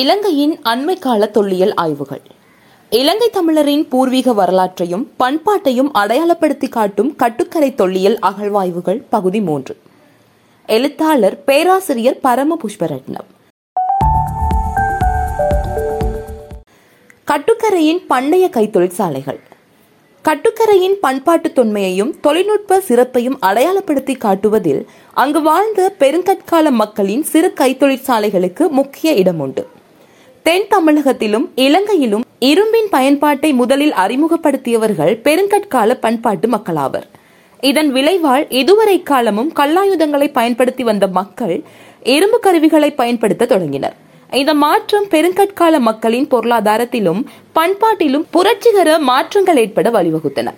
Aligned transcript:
இலங்கையின் 0.00 0.58
அண்மைக்கால 0.64 1.30
தொல்லியல் 1.30 1.74
ஆய்வுகள். 1.74 2.20
இலங்கை 2.90 3.30
தமிழரின் 3.30 3.88
பூர்வீக 3.88 4.32
வரலாற்றையும் 4.32 5.10
பண்பாட்டையும் 5.18 5.90
அடையாளப்படுத்தி 5.94 6.68
காட்டும் 6.68 7.16
கட்டுக்கரை 7.16 7.74
தொல்லியல் 7.74 8.18
அகழ்வாய்வுகள் 8.22 9.02
பகுதி 9.10 9.40
மூன்று. 9.40 9.76
எழுத்தாளர் 10.66 11.44
பேராசிரியர் 11.44 12.20
பரம 12.20 12.56
புஷ்பரட்னம் 12.62 13.28
கட்டுக்கரையின் 17.26 18.02
பண்டைய 18.08 18.50
கைத்தொழிற்சாலைகள். 18.52 19.40
கட்டுக்கரையின் 20.24 20.98
பண்பாட்டு 21.00 21.48
தொன்மையையும் 21.48 22.20
தொழில்நுட்ப 22.20 22.80
சிறப்பையும் 22.80 23.38
அடையாளப்படுத்தி 23.42 24.16
காட்டுவதில் 24.16 24.84
அங்கு 25.14 25.42
வாழ்ந்த 25.42 25.92
பெருங்கற்கால 25.98 26.70
மக்களின் 26.70 27.22
சிறு 27.22 27.52
கைத்தொழிற்சாலைகளுக்கு 27.56 28.68
முக்கிய 28.68 29.12
இடம் 29.12 29.38
உண்டு 29.38 29.72
தென் 30.46 30.66
தமிழகத்திலும் 30.70 31.44
இலங்கையிலும் 31.54 32.24
இரும்பின் 32.40 32.88
பயன்பாட்டை 32.90 33.52
முதலில் 33.52 33.92
அறிமுகப்படுத்தியவர்கள் 33.92 35.12
பெருங்கற்கால 35.26 35.94
பண்பாட்டு 35.94 36.48
மக்களாவர். 36.48 37.06
இதன் 37.60 37.92
விளைவால் 37.92 38.44
இதுவரை 38.48 39.02
காலமும் 39.02 39.52
கல்லாயுதங்களை 39.56 40.32
பயன்படுத்தி 40.32 40.84
வந்த 40.84 41.06
மக்கள் 41.06 41.62
இரும்பு 42.02 42.38
கருவிகளை 42.38 42.90
பயன்படுத்த 42.90 43.44
தொடங்கினர். 43.44 43.96
இந்த 44.32 44.54
மாற்றம் 44.54 45.08
பெருங்கற்கால 45.10 45.78
மக்களின் 45.78 46.28
பொருளாதாரத்திலும் 46.28 47.24
பண்பாட்டிலும் 47.54 48.26
புரட்சிகர 48.30 48.98
மாற்றங்கள் 48.98 49.56
ஏற்பட 49.56 49.90
வழிவகுத்தன. 49.90 50.50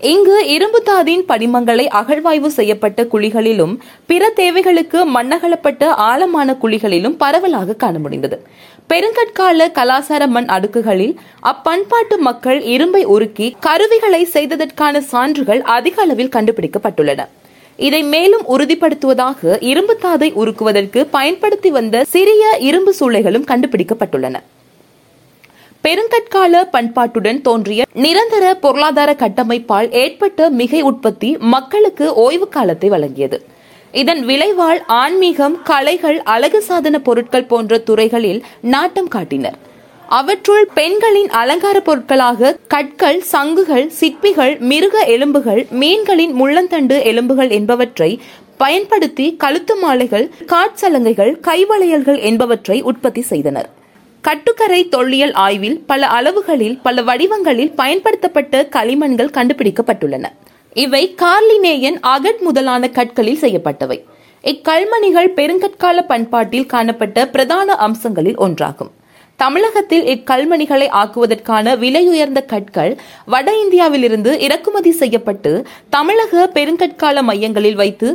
இங்கு 0.00 0.44
இரும்புத்தாதின் 0.44 1.22
படிமங்களை 1.28 1.86
அகழ்வாய்வு 1.88 2.46
செய்யப்பட்ட 2.46 3.04
குழிகளிலும் 3.04 3.78
பிற 4.06 4.28
தேவைகளுக்கு 4.28 5.22
மண்ணகலப்பட்ட 5.22 5.84
ஆழமான 5.86 6.56
குழிகளிலும் 6.62 7.16
பரவலாக 7.18 7.74
காண 7.74 7.98
முடிந்தது. 7.98 8.46
பெருங்கற்கால 8.88 9.68
கலாசார 9.72 10.26
மண் 10.26 10.44
அடுக்குகளில் 10.44 11.16
அப்பண்பாட்டு 11.42 12.16
மக்கள் 12.18 12.60
இரும்பை 12.60 13.06
உருக்கி 13.06 13.54
கருவிகளை 13.60 14.24
செய்ததற்கான 14.32 15.00
சான்றுகள் 15.00 15.60
அதிக 15.60 16.02
அளவில் 16.02 16.34
கண்டுபிடிக்கப்பட்டுள்ளன. 16.36 17.26
இதை 17.76 18.02
மேலும் 18.02 18.44
உறுதிப்படுத்துவதாக 18.58 19.42
இரும்புத்தாதை 19.42 20.32
உருக்குவதற்கு 20.32 21.06
பயன்படுத்தி 21.06 21.70
வந்த 21.70 22.04
சிறிய 22.04 22.56
இரும்பு 22.60 22.94
சூளைகளும் 23.00 23.48
கண்டுபிடிக்கப்பட்டுள்ளன. 23.48 24.36
பெருங்கற்கால 25.84 26.68
பண்பாட்டுடன் 26.72 27.40
தோன்றிய 27.40 27.84
நிரந்தர 27.92 28.54
பொருளாதார 28.54 29.14
கட்டமைப்பால் 29.14 29.92
ஏற்பட்ட 29.92 30.50
மிகை 30.50 30.80
உற்பத்தி 30.80 31.36
மக்களுக்கு 31.36 32.14
ஓய்வு 32.14 32.48
காலத்தை 32.48 32.90
வழங்கியது. 32.90 33.38
இதன் 33.92 34.24
விளைவால் 34.24 34.80
ஆன்மீகம் 34.86 35.62
கலைகள் 35.62 36.22
அழகு 36.22 36.60
சாதன 36.62 36.98
பொருட்கள் 36.98 37.44
போன்ற 37.44 37.78
துறைகளில் 37.78 38.44
நாட்டம் 38.60 39.08
காட்டினர். 39.08 39.58
அவற்றுள் 40.08 40.68
பெண்களின் 40.74 41.30
அலங்கார 41.30 41.80
பொருட்களாக 41.80 42.56
கற்கள் 42.68 43.20
சங்குகள் 43.20 43.88
சிற்பிகள் 43.88 44.58
மிருக 44.58 44.98
எலும்புகள் 44.98 45.66
மீன்களின் 45.70 46.34
முள்ளந்தண்டு 46.42 47.02
எலும்புகள் 47.02 47.50
என்பவற்றை 47.50 48.20
பயன்படுத்தி 48.56 49.36
கழுத்து 49.36 49.76
மாலைகள் 49.76 50.30
காட்சலங்கைகள் 50.46 51.34
கைவளையல்கள் 51.40 52.20
என்பவற்றை 52.20 52.80
உற்பத்தி 52.82 53.20
செய்தனர். 53.20 53.68
கட்டுக்கரை 54.20 54.88
தொல்லியல் 54.88 55.32
ஆய்வில் 55.32 55.84
பல 55.86 56.06
அளவுகளில் 56.06 56.78
பல 56.82 57.02
வடிவங்களில் 57.02 57.72
பயன்படுத்தப்பட்ட 57.72 58.68
களிமண்கள் 58.76 59.34
கண்டுபிடிக்கப்பட்டுள்ளன. 59.34 60.26
இவை 60.72 61.14
கார்லினேயன் 61.14 62.00
அகட் 62.06 62.40
முதலான 62.40 62.88
கற்களில் 62.88 63.40
செய்யப்பட்டவை. 63.40 63.98
இக்கல்மணிகள் 64.44 65.30
பெருங்கற்கால 65.34 66.02
பண்பாட்டில் 66.06 66.66
காணப்பட்ட 66.66 67.28
பிரதான 67.28 67.74
அம்சங்களில் 67.74 68.38
ஒன்றாகும். 68.38 68.90
தமிழகத்தில் 69.36 70.04
இக்கல்மணிகளை 70.04 70.88
ஆக்குவதற்கான 71.00 71.76
விலையுயர்ந்த 71.76 72.40
கற்கள் 72.46 72.96
வட 73.26 73.56
இந்தியாவிலிருந்து 73.56 74.40
இறக்குமதி 74.40 74.90
செய்யப்பட்டு 74.90 75.66
தமிழக 75.88 76.50
பெருங்கற்கால 76.54 77.22
மையங்களில் 77.22 77.74
வைத்து 77.74 78.08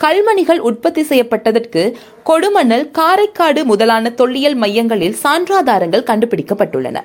கல்மணிகள் 0.00 0.58
உற்பத்தி 0.58 1.02
செய்யப்பட்டதற்கு 1.02 1.82
கொடுமணல் 2.24 2.86
காரைக்காடு 2.98 3.62
முதலான 3.62 4.10
தொல்லியல் 4.10 4.54
மையங்களில் 4.54 5.16
சான்றாதாரங்கள் 5.22 6.08
கண்டுபிடிக்கப்பட்டுள்ளன. 6.10 7.00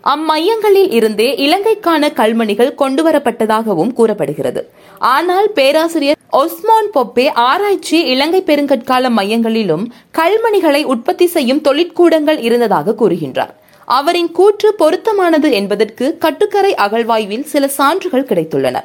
அம்மையங்களில் 0.00 0.90
இருந்தே 0.90 1.28
இலங்கைக்கான 1.36 2.08
கல்மணிகள் 2.08 2.72
கொண்டுவரப்பட்டதாகவும் 2.78 3.92
கூறப்படுகிறது. 3.92 4.70
ஆனால் 4.98 5.52
பேராசிரியர் 5.52 6.18
ஒஸ்மான் 6.32 6.90
பொப்பே 6.94 7.26
ஆராய்ச்சி 7.32 8.04
இலங்கை 8.04 8.42
பெருங்கற்கால 8.46 9.10
மையங்களிலும் 9.10 9.84
கல்மணிகளை 10.18 10.84
உற்பத்தி 10.84 11.26
செய்யும் 11.26 11.62
தொழிற்கூடங்கள் 11.68 12.38
இருந்ததாக 12.38 12.94
கூறுகின்றார். 13.00 13.52
அவரின் 13.84 14.32
கூற்று 14.32 14.74
பொருத்தமானது 14.74 15.52
என்பதற்கு 15.52 16.18
கட்டுக்கரை 16.18 16.74
அகழ்வாய்வில் 16.74 17.44
சில 17.44 17.68
சான்றுகள் 17.68 18.28
கிடைத்துள்ளன. 18.30 18.78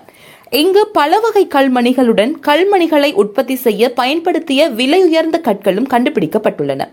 இங்கு 0.58 0.82
பல 0.88 1.20
வகை 1.20 1.48
கல்மணிகளுடன் 1.48 2.32
கல்மணிகளை 2.48 3.14
உற்பத்தி 3.14 3.56
செய்ய 3.56 3.94
பயன்படுத்திய 3.94 4.68
விலையுயர்ந்த 4.70 5.38
கற்களும் 5.48 5.88
கண்டுபிடிக்கப்பட்டுள்ளன. 5.94 6.84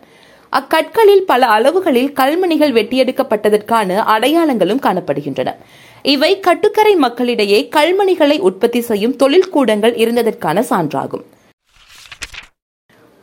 அக்கற்களில் 0.52 1.24
பல 1.26 1.46
அளவுகளில் 1.46 2.12
கல்மணிகள் 2.12 2.72
வெட்டியெடுக்கப்பட்டதற்கான 2.78 3.98
அடையாளங்களும் 4.14 4.82
காணப்படுகின்றன. 4.86 5.50
இவை 6.02 6.40
கட்டுக்கரை 6.40 6.94
மக்களிடையே 6.96 7.68
கல்மணிகளை 7.76 8.38
உற்பத்தி 8.38 8.80
செய்யும் 8.80 9.16
தொழில்கூடங்கள் 9.22 9.94
இருந்ததற்கான 10.04 10.64
சான்றாகும். 10.70 11.24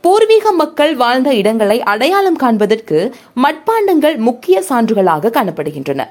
பூர்வீக 0.01 0.51
மக்கள் 0.51 0.95
வாழ்ந்த 0.95 1.33
இடங்களை 1.33 1.83
அடையாளம் 1.83 2.35
காண்பதற்கு 2.35 2.99
மட்பாண்டங்கள் 3.43 4.17
முக்கிய 4.29 4.63
சான்றுகளாக 4.69 5.33
காணப்படுகின்றன. 5.37 6.01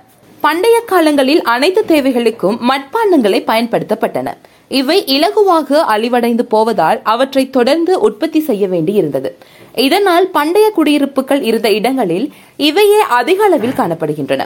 பண்டைய 0.40 0.80
காலங்களில் 0.86 1.42
அனைத்து 1.42 1.84
தேவைகளுக்கும் 1.88 2.58
மட்பாண்டங்களை 2.70 3.38
பயன்படுத்தப்பட்டன. 3.50 4.28
இவை 4.68 5.04
இலகுவாக 5.04 5.80
அழிவடைந்து 5.94 6.42
போவதால் 6.42 7.00
அவற்றை 7.02 7.50
தொடர்ந்து 7.50 8.00
உற்பத்தி 8.00 8.40
செய்ய 8.40 8.66
வேண்டியிருந்தது. 8.66 9.30
இதனால் 9.74 10.26
பண்டைய 10.28 10.70
குடியிருப்புகள் 10.70 11.42
இருந்த 11.42 11.70
இடங்களில் 11.70 12.32
இவையே 12.56 13.00
அதிக 13.18 13.44
அளவில் 13.44 13.78
காணப்படுகின்றன. 13.80 14.44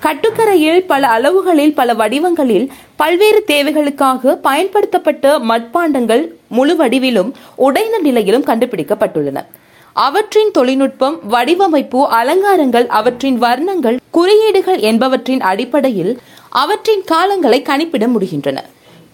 கட்டுக்கரையில் 0.00 0.80
பல 0.86 1.08
அளவுகளில் 1.08 1.74
பல 1.74 1.94
வடிவங்களில் 1.94 2.66
பல்வேறு 2.96 3.44
தேவைகளுக்காக 3.46 4.34
பயன்படுத்தப்பட்ட 4.48 5.38
மட்பாண்டங்கள் 5.38 6.24
முழு 6.48 6.76
வடிவிலும் 6.76 7.32
உடைந்த 7.54 7.98
நிலையிலும் 7.98 8.44
கண்டுபிடிக்கப்பட்டுள்ளன. 8.44 9.40
அவற்றின் 9.92 10.50
தொழில்நுட்பம் 10.50 11.20
வடிவமைப்பு 11.30 12.08
அலங்காரங்கள் 12.08 12.86
அவற்றின் 12.86 13.42
வர்ணங்கள் 13.42 13.98
குறியீடுகள் 14.10 14.78
என்பவற்றின் 14.78 15.40
அடிப்படையில் 15.40 16.20
அவற்றின் 16.48 17.04
காலங்களை 17.12 17.62
கணிப்பிட 17.62 18.06
முடிகின்றன. 18.06 18.58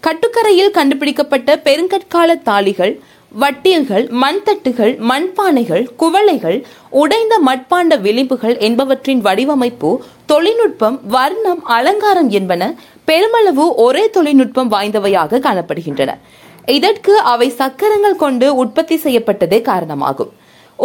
கட்டுக்கரையில் 0.01 0.71
கண்டுபிடிக்கப்பட்ட 0.71 1.55
பெருங்கற்கால 1.55 2.35
தாளிகள் 2.45 2.99
வட்டியல்கள் 3.39 4.09
மண்தட்டுகள் 4.09 4.97
மண்பானைகள் 4.97 5.87
குவளைகள் 5.99 6.63
உடைந்த 6.89 7.39
மட்பாண்ட 7.45 7.97
விளிம்புகள் 8.01 8.59
என்பவற்றின் 8.59 9.19
வடிவமைப்பு 9.19 10.03
தொழில்நுட்பம் 10.25 10.99
வர்ணம் 11.07 11.63
அலங்காரம் 11.63 12.29
என்பன 12.29 12.73
பெருமளவு 13.05 13.75
ஒரே 13.75 14.09
தொழில்நுட்பம் 14.09 14.71
வாய்ந்தவையாக 14.71 15.39
காணப்படுகின்றன. 15.39 16.13
இதற்கு 16.65 17.19
அவை 17.19 17.49
சக்கரங்கள் 17.49 18.15
கொண்டு 18.15 18.55
உற்பத்தி 18.55 18.95
செய்யப்பட்டதே 18.95 19.61
காரணமாகும். 19.61 20.31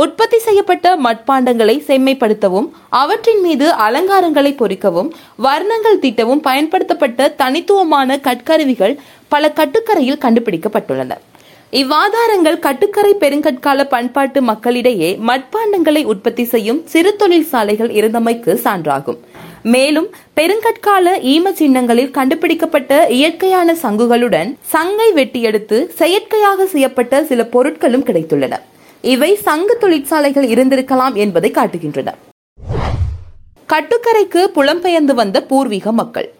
உற்பத்தி 0.00 0.38
செய்யப்பட்ட 0.38 0.96
மட்பாண்டங்களை 0.96 1.74
செம்மைப்படுத்தவும் 1.88 2.68
அவற்றின் 2.88 3.40
மீது 3.40 3.66
அலங்காரங்களை 3.70 4.52
பொறிக்கவும் 4.56 5.10
வர்ணங்கள் 5.42 6.00
தீட்டவும் 6.00 6.42
பயன்படுத்தப்பட்ட 6.46 7.28
தனித்துவமான 7.28 8.16
கற்கருவிகள் 8.16 8.94
பல 9.28 9.52
கட்டுக்கரையில் 9.58 10.22
கண்டுபிடிக்கப்பட்டுள்ளன. 10.24 11.12
இவ்வாதாரங்கள் 11.72 12.58
கட்டுக்கரை 12.58 13.12
பெருங்கற்கால 13.14 13.84
பண்பாட்டு 13.84 14.42
மக்களிடையே 14.42 15.18
மட்பாண்டங்களை 15.26 16.04
உற்பத்தி 16.04 16.44
செய்யும் 16.44 16.82
சிறு 16.86 17.16
தொழில் 17.16 17.48
சாலைகள் 17.52 17.90
இருந்தமைக்கு 17.90 18.54
சான்றாகும். 18.64 19.20
மேலும் 19.62 20.08
பெருங்கற்கால 20.36 21.14
ஈம 21.34 21.52
சின்னங்களில் 21.52 22.10
கண்டுபிடிக்கப்பட்ட 22.10 23.06
இயற்கையான 23.20 23.76
சங்குகளுடன் 23.82 24.52
சங்கை 24.74 25.12
வெட்டியெடுத்து 25.12 25.88
செயற்கையாக 26.00 26.66
செய்யப்பட்ட 26.66 27.24
சில 27.24 27.48
பொருட்களும் 27.52 28.06
கிடைத்துள்ளன. 28.10 28.54
இவை 29.02 29.36
சங்கு 29.36 29.78
தொழிற்சாலைகள் 29.78 30.46
இருந்திருக்கலாம் 30.48 31.14
என்பதை 31.14 31.50
காட்டுகின்றன. 31.50 32.08
கட்டுக்கரைக்கு 33.68 34.42
புலம்பெயர்ந்து 34.54 35.14
வந்த 35.14 35.42
பூர்வீக 35.42 35.92
மக்கள். 35.92 36.34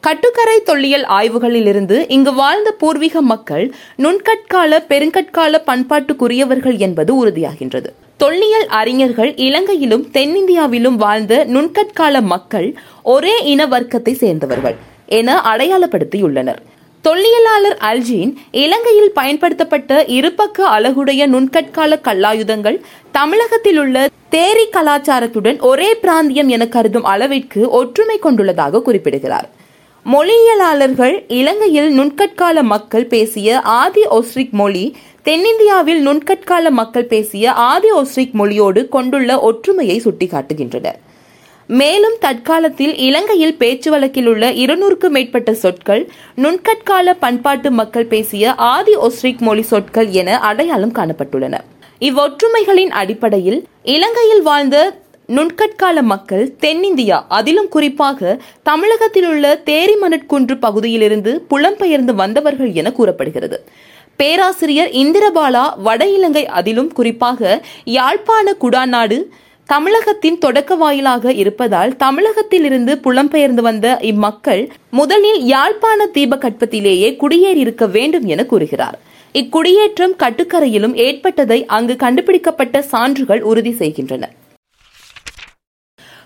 கட்டுக்கரை 0.00 0.62
தொல்லியல் 0.62 1.02
ஆய்வுகளிலிருந்து 1.02 2.04
இங்கு 2.08 2.34
வாழ்ந்த 2.34 2.72
பூர்வீக 2.72 3.20
மக்கள் 3.20 3.74
நுண்கட்கால 3.98 4.78
பெருங்கற்கால 4.88 5.62
பண்பாட்டுக்குரியவர்கள் 5.66 6.76
என்பது 6.76 7.26
உறுதியாகின்றது. 7.26 7.86
தொல்லியல் 8.16 8.66
அறிஞர்கள் 8.66 9.34
இலங்கையிலும் 9.36 10.06
தென்னிந்தியாவிலும் 10.12 10.96
வாழ்ந்த 10.96 11.46
நுண்கட்கால 11.46 12.22
மக்கள் 12.22 12.74
ஒரே 13.02 13.42
இன 13.44 13.66
வர்க்கத்தை 13.66 14.14
சேர்ந்தவர்கள் 14.14 14.76
என 15.06 15.40
அடையாளப்படுத்தியுள்ளனர். 15.40 16.62
தொல்லியலாளர் 17.06 17.78
அல்ஜீன் 17.88 18.30
இலங்கையில் 18.50 19.10
பயன்படுத்தப்பட்ட 19.12 20.04
இருபக்க 20.18 20.66
அழகுடைய 20.68 21.22
நுண்கட்கால 21.32 21.98
கல்லாயுதங்கள் 22.06 22.78
தமிழகத்தில் 23.10 23.78
உள்ள 23.78 24.06
தேரி 24.30 24.64
கலாச்சாரத்துடன் 24.76 25.58
ஒரே 25.60 25.88
பிராந்தியம் 25.94 26.48
என 26.48 26.68
கருதும் 26.68 27.04
அளவிற்கு 27.04 27.60
ஒற்றுமை 27.70 28.16
கொண்டுள்ளதாக 28.22 28.82
குறிப்பிடுகிறார். 28.82 29.48
மொழியியலாளர்கள் 30.06 31.14
இலங்கையில் 31.28 31.90
நுண்கட்கால 31.98 32.62
மக்கள் 32.62 33.06
பேசிய 33.06 33.60
ஆதி 33.60 34.04
ஒஸ்ரிக் 34.18 34.56
மொழி 34.60 34.96
தென்னிந்தியாவில் 35.22 36.02
நுண்கட்கால 36.08 36.70
மக்கள் 36.70 37.10
பேசிய 37.14 37.52
ஆதி 37.52 37.90
ஒஸ்ரிக் 37.92 38.36
மொழியோடு 38.40 38.88
கொண்டுள்ள 38.88 39.38
ஒற்றுமையை 39.40 40.02
சுட்டிக்காட்டுகின்றனர். 40.04 41.00
மேலும் 41.66 42.16
தற்காலத்தில் 42.20 42.96
இலங்கையில் 42.96 43.56
பேச்சு 43.56 43.90
வழக்கில் 43.90 44.26
உள்ள 44.26 44.50
இருநூறுக்கும் 44.50 45.08
மேற்பட்ட 45.08 45.54
சொற்கள் 45.54 46.10
நுண்கட்கால 46.36 47.16
பண்பாட்டு 47.20 47.70
மக்கள் 47.70 48.06
பேசிய 48.06 48.54
ஆதி 48.54 48.96
ஒஸ்ரிக் 48.96 49.38
மொழி 49.38 49.62
சொற்கள் 49.62 50.10
என 50.10 50.38
அடையாளம் 50.38 50.92
காணப்பட்டுள்ளன. 50.92 51.58
இவ்வொற்றுமைகளின் 52.00 52.88
அடிப்படையில் 52.88 53.64
இலங்கையில் 53.82 54.42
வாழ்ந்த 54.42 54.96
நுண்கட்கால 55.28 56.02
மக்கள் 56.02 56.54
தென்னிந்தியா 56.60 57.24
அதிலும் 57.28 57.68
குறிப்பாக 57.68 58.40
தமிழகத்தில் 58.62 59.26
உள்ள 59.26 59.60
தேரிமணற்குன்று 59.64 60.58
பகுதியிலிருந்து 60.60 61.46
புலம்பெயர்ந்து 61.50 62.14
வந்தவர்கள் 62.14 62.72
என 62.72 62.92
கூறப்படுகிறது. 62.92 63.64
பேராசிரியர் 64.16 64.88
இந்திரபாலா 64.88 65.78
வட 65.78 66.06
இலங்கை 66.06 66.46
அதிலும் 66.46 66.92
குறிப்பாக 66.92 67.64
யாழ்ப்பாண 67.84 68.56
குடாநாடு 68.60 69.22
தமிழகத்தின் 69.66 70.38
தொடக்க 70.38 70.74
வாயிலாக 70.74 71.32
இருப்பதால் 71.32 71.96
தமிழகத்திலிருந்து 71.96 73.00
புலம்பெயர்ந்து 73.04 73.60
வந்த 73.60 73.98
இம்மக்கள் 74.00 74.72
முதலில் 74.90 75.44
யாழ்ப்பாண 75.44 76.06
தீபகற்பத்திலேயே 76.14 77.08
குடியேறியிருக்க 77.16 77.90
வேண்டும் 77.90 78.26
என 78.26 78.44
கூறுகிறார். 78.44 78.98
இக்குடியேற்றம் 79.34 80.14
கட்டுக்கரையிலும் 80.18 80.94
ஏற்பட்டதை 80.94 81.66
அங்கு 81.66 81.96
கண்டுபிடிக்கப்பட்ட 81.96 82.82
சான்றுகள் 82.82 83.42
உறுதி 83.42 83.72
செய்கின்றன. 83.72 84.30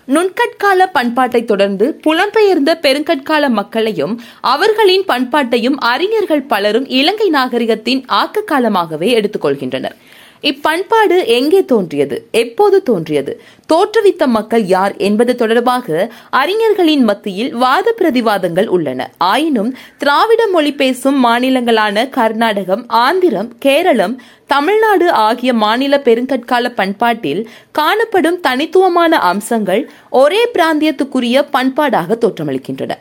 நுண்கட்கால 0.07 0.85
பண்பாட்டை 0.93 1.45
தொடர்ந்து 1.45 1.99
புலம்பெயர்ந்த 2.07 2.71
பெருங்கட்கால 2.81 3.49
மக்களையும் 3.49 4.21
அவர்களின் 4.41 5.03
பண்பாட்டையும் 5.07 5.75
அறிஞர்கள் 5.79 6.41
பலரும் 6.41 6.87
இலங்கை 6.87 7.29
நாகரிகத்தின் 7.29 8.03
ஆக்க 8.07 8.41
காலமாகவே 8.41 9.09
எடுத்துக்கொள்கின்றனர். 9.21 9.97
இப்பண்பாடு 10.41 11.25
எங்கே 11.25 11.65
தோன்றியது? 11.65 12.27
எப்போது 12.31 12.83
தோன்றியது? 12.83 13.41
தோற்றுவித்த 13.73 14.25
மக்கள் 14.25 14.63
யார் 14.63 14.95
என்பது 14.97 15.35
தொடர்பாக 15.35 16.11
அறிஞர்களின் 16.29 17.03
மத்தியில் 17.03 17.53
வாத 17.53 17.95
பிரதிவாதங்கள் 17.97 18.65
உள்ளன. 18.65 19.11
ஆயினும் 19.17 19.75
திராவிட 19.97 20.47
மொழி 20.47 20.73
பேசும் 20.73 21.25
மாநிலங்களான 21.25 22.09
கர்நாடகம் 22.09 22.83
ஆந்திரம் 22.87 23.51
கேரளம் 23.59 24.21
தமிழ்நாடு 24.47 25.11
ஆகிய 25.11 25.53
மாநில 25.53 25.97
பெருங்கற்கால 25.97 26.69
பண்பாட்டில் 26.69 27.49
காணப்படும் 27.71 28.39
தனித்துவமான 28.39 29.17
அம்சங்கள் 29.17 29.89
ஒரே 30.09 30.47
பிராந்தியத்துக்குரிய 30.53 31.45
பண்பாடாக 31.53 32.17
தோற்றமளிக்கின்றன. 32.21 32.91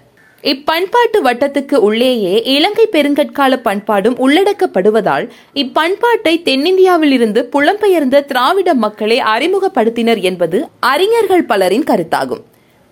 இப்பண்பாட்டு 0.43 1.19
வட்டத்துக்கு 1.25 1.75
உள்ளேயே 1.75 2.43
இலங்கை 2.43 2.89
பெருங்கற்கால 2.93 3.57
பண்பாடும் 3.57 4.17
உள்ளடக்கப்படுவதால் 4.29 5.29
இப்பண்பாட்டை 5.55 6.43
தென்னிந்தியாவில் 6.43 7.11
இருந்து 7.11 7.49
புலம்பெயர்ந்த 7.53 8.25
திராவிட 8.25 8.75
மக்களை 8.75 9.19
அறிமுகப்படுத்தினர் 9.19 10.21
என்பது 10.21 10.69
அறிஞர்கள் 10.81 11.45
பலரின் 11.45 11.85
கருத்தாகும். 11.85 12.45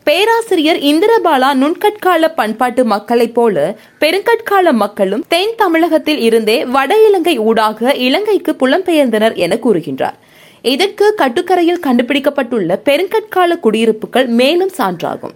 பேராசிரியர் 0.05 0.77
இந்திரபாலா 0.77 1.51
நுண்கட்கால 1.63 2.35
பண்பாட்டு 2.35 2.85
மக்களைப் 2.85 3.35
போல 3.35 3.77
பெருங்கட்கால 4.01 4.73
மக்களும் 4.73 5.25
தென் 5.29 5.55
தமிழகத்தில் 5.57 6.19
இருந்தே 6.19 6.65
வட 6.65 7.07
இலங்கை 7.07 7.39
ஊடாக 7.39 7.95
இலங்கைக்கு 7.95 8.53
புலம்பெயர்ந்தனர் 8.53 9.35
என 9.35 9.55
கூறுகின்றார். 9.55 10.19
இதற்கு 10.63 11.15
கட்டுக்கரையில் 11.17 11.85
கண்டுபிடிக்கப்பட்டுள்ள 11.87 12.79
பெருங்கட்கால 12.85 13.61
குடியிருப்புகள் 13.61 14.27
மேலும் 14.27 14.71
சான்றாகும். 14.79 15.35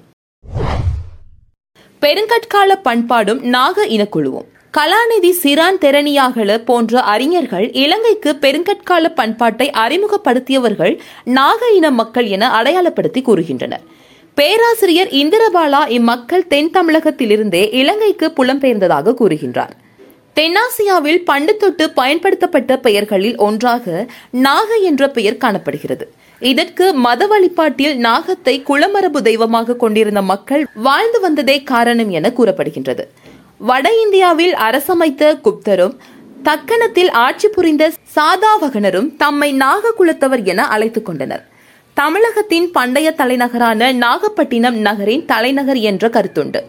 பெருங்கற்கால 2.00 2.76
பண்பாடும் 2.82 3.40
நாக 3.40 3.86
இனக்குழுவும். 3.86 4.48
கலாநிதி 4.78 5.30
சிரான் 5.42 5.78
தெரணியாகல 5.80 6.64
போன்ற 6.64 7.00
அறிஞர்கள் 7.00 7.72
இலங்கைக்கு 7.72 8.36
பெருங்கற்கால 8.40 9.14
பண்பாட்டை 9.14 9.70
அறிமுகப்படுத்தியவர்கள் 9.70 10.98
நாக 11.24 11.70
இன 11.70 11.90
மக்கள் 11.90 12.26
என 12.26 12.62
அடையாளப்படுத்தி 12.62 13.22
கூறுகின்றனர். 13.22 13.84
பேராசிரியர் 14.34 15.08
இந்திரபாலா 15.08 15.88
இம்மக்கள் 15.88 16.46
தென் 16.46 16.70
தமிழகத்திலிருந்தே 16.70 17.72
இலங்கைக்கு 17.72 18.32
புலம்பெயர்ந்ததாக 18.36 19.14
கூறுகின்றார். 19.20 19.70
தென்னாசியாவில் 20.34 21.24
பண்டு 21.24 21.56
தொட்டு 21.56 21.90
பயன்படுத்தப்பட்ட 21.90 22.76
பெயர்களில் 22.76 23.36
ஒன்றாக 23.36 24.06
நாக 24.30 24.74
என்ற 24.74 25.08
பெயர் 25.08 25.36
காணப்படுகிறது. 25.36 26.12
இதற்கு 26.40 26.92
மத 26.94 27.26
வழிபாட்டில் 27.26 28.04
நாகத்தை 28.04 28.62
குளமரபு 28.62 29.20
தெய்வமாக 29.22 29.74
கொண்டிருந்த 29.74 30.22
மக்கள் 30.22 30.66
வாழ்ந்து 30.74 31.20
வந்ததே 31.20 31.62
காரணம் 31.62 32.10
என 32.10 32.32
கூறப்படுகின்றது. 32.36 33.04
வட 33.58 33.90
இந்தியாவில் 34.02 34.54
அரசமைத்த 34.54 35.40
குப்தரும் 35.44 35.96
தக்கணத்தில் 36.42 37.10
ஆட்சி 37.10 37.48
புரிந்த 37.48 37.92
சாதாவகனரும் 38.14 39.16
தம்மை 39.16 39.56
நாககுலத்தவர் 39.58 40.44
என 40.44 40.66
அழைத்துக் 40.66 41.04
கொண்டனர். 41.04 41.48
தமிழகத்தின் 41.94 42.70
பண்டைய 42.70 43.10
தலைநகரான 43.10 43.92
நாகப்பட்டினம் 43.92 44.76
நகரின் 44.76 45.24
தலைநகர் 45.24 45.76
என்ற 45.76 46.08
கருத்துண்டு. 46.08 46.60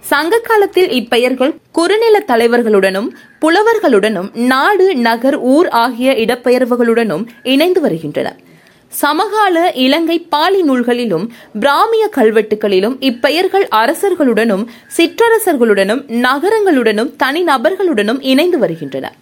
சங்க 0.00 0.38
காலத்தில் 0.38 0.90
இப்பெயர்கள் 0.90 1.56
குறுநில 1.72 2.24
தலைவர்களுடனும் 2.26 3.08
புலவர்களுடனும் 3.40 4.34
நாடு 4.34 4.96
நகர் 4.96 5.38
ஊர் 5.38 5.68
ஆகிய 5.68 6.12
இடப்பெயர்வுகளுடனும் 6.12 7.26
இணைந்து 7.42 7.80
வருகின்றன. 7.80 8.36
சமகால 8.90 9.72
இலங்கை 9.72 10.18
பாலி 10.18 10.62
நூல்களிலும் 10.62 11.32
பிராமிய 11.60 12.08
கல்வெட்டுகளிலும் 12.16 12.96
இப்பெயர்கள் 13.00 13.66
அரசர்களுடனும் 13.70 14.66
சிற்றரசர்களுடனும் 14.96 16.02
நகரங்களுடனும் 16.08 17.12
தனிநபர்களுடனும் 17.22 18.18
இணைந்து 18.20 18.58
வருகின்றன. 18.58 19.12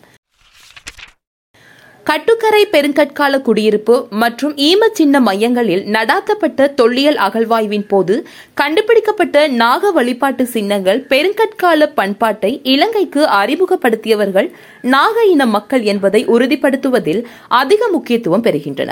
கட்டுக்கரை 2.05 2.67
பெருங்கற்கால 2.67 3.41
குடியிருப்பு 3.41 4.06
மற்றும் 4.11 4.55
ஈமச்சின்ன 4.55 4.91
சின்ன 4.93 5.20
மையங்களில் 5.20 5.85
நடாத்தப்பட்ட 5.85 6.75
தொல்லியல் 6.75 7.17
அகழ்வாய்வின் 7.17 7.87
போது 7.88 8.29
கண்டுபிடிக்கப்பட்ட 8.55 9.47
நாக 9.47 9.91
வழிபாட்டு 9.91 10.47
சின்னங்கள் 10.47 11.06
பெருங்கற்கால 11.09 11.93
பண்பாட்டை 11.94 12.61
இலங்கைக்கு 12.62 13.25
அறிமுகப்படுத்தியவர்கள் 13.25 14.50
நாக 14.82 15.25
இன 15.25 15.47
மக்கள் 15.47 15.82
என்பதை 15.82 16.26
உறுதிப்படுத்துவதில் 16.26 17.25
அதிக 17.49 17.88
முக்கியத்துவம் 17.88 18.44
பெறுகின்றன. 18.44 18.91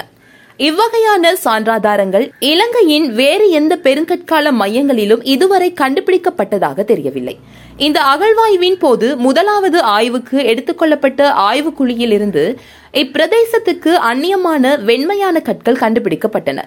இவ்வகையான 0.58 1.32
சான்றாதாரங்கள் 1.44 2.30
இலங்கையின் 2.38 3.14
வேறு 3.14 3.50
எந்த 3.50 3.78
பெருங்கற்கால 3.82 4.52
மையங்களிலும் 4.52 5.20
இதுவரை 5.22 5.72
கண்டுபிடிக்கப்பட்டதாக 5.80 6.84
தெரியவில்லை. 6.84 7.38
இந்த 7.76 8.00
அகழ்வாய்வின் 8.02 8.78
போது 8.78 9.16
முதலாவது 9.16 9.82
ஆய்வுக்கு 9.82 10.38
எடுத்துக்கொள்ளப்பட்ட 10.38 11.28
ஆய்வுக்குழியில் 11.50 12.12
இருந்து 12.12 12.58
இப்பிரதேசத்துக்கு 12.92 13.92
அந்நியமான 14.12 14.82
வெண்மையான 14.84 15.40
கற்கள் 15.40 15.82
கண்டுபிடிக்கப்பட்டன. 15.82 16.58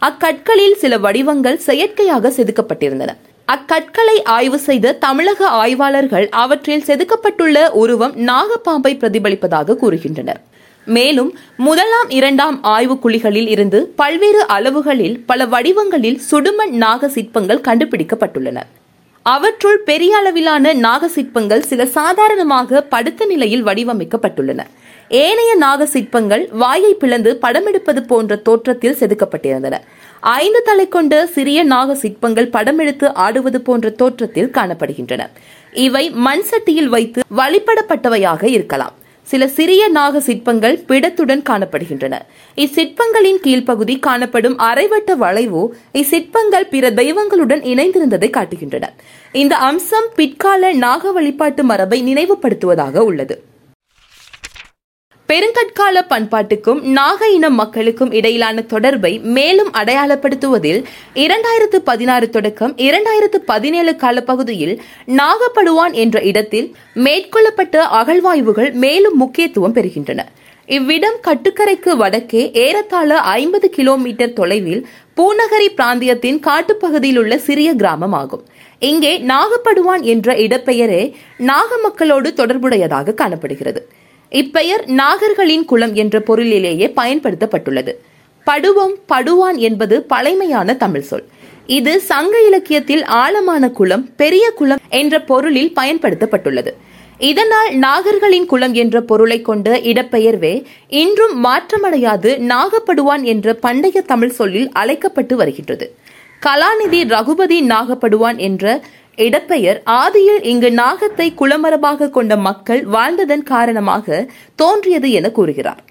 அக்கற்களில் 0.00 0.74
சில 0.74 0.98
வடிவங்கள் 0.98 1.58
செயற்கையாக 1.58 2.28
செதுக்கப்பட்டிருந்தன. 2.28 3.08
அக்கற்களை 3.52 4.22
ஆய்வு 4.24 4.58
செய்த 4.58 4.92
தமிழக 4.92 5.48
ஆய்வாளர்கள் 5.48 6.28
அவற்றில் 6.28 6.84
செதுக்கப்பட்டுள்ள 6.86 7.68
உருவம் 7.70 8.16
நாகப்பாம்பை 8.26 8.92
பிரதிபலிப்பதாக 8.94 9.76
கூறுகின்றனர். 9.82 10.42
மேலும் 10.86 11.38
முதலாம் 11.56 12.08
இரண்டாம் 12.08 12.62
ஆய்வு 12.62 12.94
குழிகளில் 12.94 13.48
இருந்து 13.48 13.92
பல்வேறு 13.96 14.46
அளவுகளில் 14.46 15.24
பல 15.26 15.46
வடிவங்களில் 15.46 16.18
சுடுமண் 16.30 16.74
நாக 16.84 17.08
சிற்பங்கள் 17.08 17.60
கண்டுபிடிக்கப்பட்டுள்ளன. 17.60 18.58
அவற்றுள் 19.22 19.78
பெரிய 19.78 20.16
அளவிலான 20.16 20.72
நாக 20.72 21.08
சிற்பங்கள் 21.08 21.62
சில 21.62 21.86
சாதாரணமாக 21.86 22.80
படுத்த 22.80 23.24
நிலையில் 23.24 23.64
வடிவமைக்கப்பட்டுள்ளன. 23.64 24.60
ஏனைய 25.08 25.54
நாக 25.54 25.86
சிற்பங்கள் 25.86 26.48
வாயை 26.52 26.94
பிளந்து 26.94 27.38
படமெடுப்பது 27.42 28.00
போன்ற 28.00 28.36
தோற்றத்தில் 28.36 28.96
செதுக்கப்பட்டிருந்தன. 29.00 29.78
ஐந்து 30.20 30.62
தலை 30.62 30.88
கொண்ட 30.88 31.26
சிறிய 31.26 31.62
நாக 31.62 31.94
சிற்பங்கள் 31.94 32.48
படமெடுத்து 32.48 33.10
ஆடுவது 33.14 33.60
போன்ற 33.60 33.90
தோற்றத்தில் 33.90 34.50
காணப்படுகின்றன. 34.50 35.26
இவை 35.72 36.10
மண் 36.10 36.42
சட்டியில் 36.50 36.92
வைத்து 36.96 37.22
வழிபடப்பட்டவையாக 37.36 38.44
இருக்கலாம். 38.44 38.94
சில 39.26 39.46
சிறிய 39.48 39.88
நாக 39.88 40.20
சிற்பங்கள் 40.20 40.76
பிடத்துடன் 40.88 41.42
காணப்படுகின்றன. 41.50 42.14
இச்சிற்பங்களின் 42.56 43.40
கீழ்ப்பகுதி 43.42 43.98
காணப்படும் 43.98 44.58
அரைவட்ட 44.58 45.12
வளைவு 45.16 45.76
இச்சிற்பங்கள் 45.92 46.68
பிற 46.70 46.90
தெய்வங்களுடன் 46.90 47.62
இணைந்திருந்ததை 47.62 48.30
காட்டுகின்றன. 48.30 48.82
இந்த 49.32 49.56
அம்சம் 49.56 50.08
பிற்கால 50.14 50.72
நாக 50.72 51.12
வழிபாட்டு 51.12 51.64
மரபை 51.64 51.98
நினைவுபடுத்துவதாக 52.04 52.98
உள்ளது. 52.98 53.36
பெருங்கற்கால 55.28 56.02
பண்பாட்டுக்கும் 56.08 56.80
நாக 56.82 57.28
இன 57.28 57.50
மக்களுக்கும் 57.50 58.12
இடையிலான 58.12 58.62
தொடர்பை 58.62 59.18
மேலும் 59.18 59.70
அடையாளப்படுத்துவதில் 59.72 60.84
இரண்டாயிரத்து 61.14 61.76
பதினாறு 61.84 62.30
தொடக்கம் 62.30 62.76
இரண்டாயிரத்து 62.76 63.38
பதினேழு 63.44 63.96
காலப்பகுதியில் 63.96 64.80
நாகப்படுவான் 65.06 65.92
என்ற 65.92 66.22
இடத்தில் 66.22 66.68
மேற்கொள்ளப்பட்ட 66.94 67.82
அகழ்வாய்வுகள் 68.00 68.72
மேலும் 68.72 69.16
முக்கியத்துவம் 69.16 69.74
பெறுகின்றன. 69.74 70.22
இவ்விடம் 70.66 71.18
கட்டுக்கரைக்கு 71.22 71.96
வடக்கே 71.96 72.50
ஏறத்தாழ 72.52 73.18
ஐம்பது 73.18 73.70
கிலோமீட்டர் 73.70 74.32
தொலைவில் 74.32 74.86
பூநகரி 75.16 75.68
பிராந்தியத்தின் 75.76 76.40
காட்டுப்பகுதியில் 76.48 77.18
உள்ள 77.18 77.38
சிறிய 77.38 77.74
கிராமம் 77.74 78.12
ஆகும் 78.12 78.46
இங்கே 78.78 79.12
நாகப்படுவான் 79.18 80.02
என்ற 80.02 80.34
இடப்பெயரே 80.34 81.12
நாக 81.36 81.78
மக்களோடு 81.82 82.28
தொடர்புடையதாக 82.36 83.14
காணப்படுகிறது. 83.14 83.80
இப்பெயர் 84.30 84.86
நாகர்களின் 84.86 85.64
குளம் 85.64 85.94
என்ற 85.94 86.18
பொருளிலேயே 86.18 86.92
பயன்படுத்தப்பட்டுள்ளது. 86.96 87.94
படுவம் 88.44 88.96
படுவான் 89.06 89.56
என்பது 89.56 90.02
பழைமையான 90.02 90.76
தமிழ் 90.76 91.00
சொல். 91.00 91.24
இது 91.66 92.00
சங்க 92.00 92.40
இலக்கியத்தில் 92.46 93.04
ஆழமான 93.04 93.70
குளம் 93.70 94.14
பெரிய 94.16 94.50
குளம் 94.50 94.78
என்ற 94.88 95.20
பொருளில் 95.20 95.72
பயன்படுத்தப்பட்டுள்ளது. 95.80 96.74
இதனால் 97.18 97.74
நாகர்களின் 97.74 98.46
குளம் 98.46 98.74
என்ற 98.74 99.00
பொருளை 99.00 99.42
கொண்ட 99.42 99.78
இடப்பெயர்வே 99.78 100.64
இன்றும் 100.88 101.44
மாற்றமடையாது 101.44 102.52
நாகப்படுவான் 102.52 103.22
என்ற 103.22 103.54
பண்டைய 103.54 104.00
தமிழ் 104.00 104.28
சொல்லில் 104.28 104.72
அழைக்கப்பட்டு 104.72 105.36
வருகின்றது. 105.36 105.94
கலாநிதி 106.46 107.08
ரகுபதி 107.08 107.62
நாகப்படுவான் 107.62 108.36
என்ற 108.36 108.80
இடப்பெயர் 109.16 109.78
ஆதியில் 109.84 110.42
இங்கு 110.42 110.70
நாகத்தை 110.70 111.28
குளமரபாக 111.40 112.10
கொண்ட 112.10 112.36
மக்கள் 112.36 112.86
வாழ்ந்ததன் 112.86 113.42
காரணமாக 113.42 114.26
தோன்றியது 114.54 115.10
என 115.10 115.30
கூறுகிறார். 115.30 115.82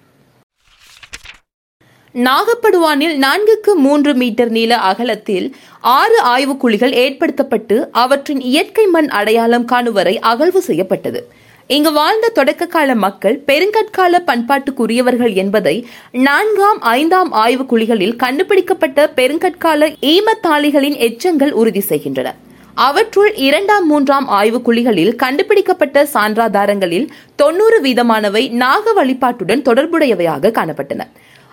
நாகப்படுவானில் 2.16 3.16
நான்குக்கு 3.24 3.74
மூன்று 3.76 4.14
மீட்டர் 4.14 4.50
நீள 4.50 4.78
அகலத்தில் 4.78 5.56
ஆறு 5.80 6.20
ஆய்வுக்குழிகள் 6.24 6.92
ஏற்படுத்தப்பட்டு 6.92 7.88
அவற்றின் 7.92 8.42
இயற்கை 8.42 8.86
மண் 8.86 9.08
அடையாளம் 9.08 9.68
காணுவரை 9.68 10.20
அகழ்வு 10.20 10.62
செய்யப்பட்டது. 10.62 11.28
இங்கு 11.68 11.92
வாழ்ந்த 11.92 12.30
தொடக்க 12.30 12.66
கால 12.66 12.96
மக்கள் 12.96 13.44
பெருங்கற்கால 13.48 14.20
பண்பாட்டுக்குரியவர்கள் 14.26 15.34
என்பதை 15.34 15.88
நான்காம் 16.12 16.82
ஐந்தாம் 16.82 17.34
ஆய்வுக்குழிகளில் 17.34 18.16
கண்டுபிடிக்கப்பட்ட 18.16 19.12
பெருங்கற்கால 19.16 19.94
ஈமத்தாளிகளின் 20.02 20.98
எச்சங்கள் 20.98 21.52
உறுதி 21.52 21.80
செய்கின்றன. 21.80 22.36
அவற்றுள் 22.76 23.34
இரண்டாம் 23.34 23.86
மூன்றாம் 23.88 24.30
ஆய்வுக்குழிகளில் 24.30 25.16
கண்டுபிடிக்கப்பட்ட 25.16 26.08
சான்றாதாரங்களில் 26.14 27.08
தொன்னூறு 27.36 27.82
வீதமானவை 27.82 28.52
நாக 28.52 28.94
வழிபாட்டுடன் 28.94 29.62
தொடர்புடையவையாக 29.62 30.52
காணப்பட்டன. 30.52 31.08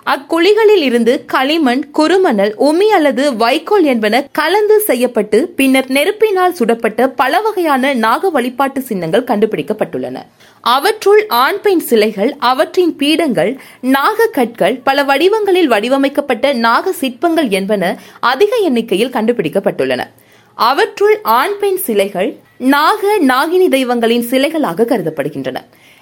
அக்குழிகளில் 0.06 0.82
இருந்து 0.82 1.24
களிமண் 1.24 1.90
குறுமணல் 1.90 2.54
உமி 2.58 2.86
அல்லது 2.86 3.36
வைக்கோல் 3.36 3.84
என்பன 3.84 4.24
கலந்து 4.32 4.80
செய்யப்பட்டு 4.80 5.48
பின்னர் 5.56 5.88
நெருப்பினால் 5.88 6.52
சுடப்பட்ட 6.52 7.06
பல 7.06 7.40
வகையான 7.40 7.94
நாக 7.94 8.30
வழிபாட்டு 8.30 8.80
சின்னங்கள் 8.80 9.24
கண்டுபிடிக்கப்பட்டுள்ளன. 9.24 10.16
அவற்றுள் 10.60 11.26
ஆண் 11.26 11.60
பெண் 11.60 11.78
சிலைகள் 11.78 12.36
அவற்றின் 12.38 12.96
பீடங்கள் 12.96 13.58
நாக 13.80 14.26
கற்கள் 14.26 14.80
பல 14.84 15.04
வடிவங்களில் 15.04 15.68
வடிவமைக்கப்பட்ட 15.68 16.52
நாக 16.52 16.92
சிற்பங்கள் 16.92 17.48
என்பன 17.48 17.98
அதிக 18.20 18.56
எண்ணிக்கையில் 18.56 19.10
கண்டுபிடிக்கப்பட்டுள்ளன. 19.10 20.04
அவற்றுள் 20.54 21.20
ஆண் 21.22 21.58
பெண் 21.58 21.76
சிலைகள் 21.76 22.38
நாக 22.58 23.18
நாகினி 23.18 23.68
தெய்வங்களின் 23.68 24.26
சிலைகளாக 24.30 24.84
கருதப்படுகின்றன. 24.84 25.56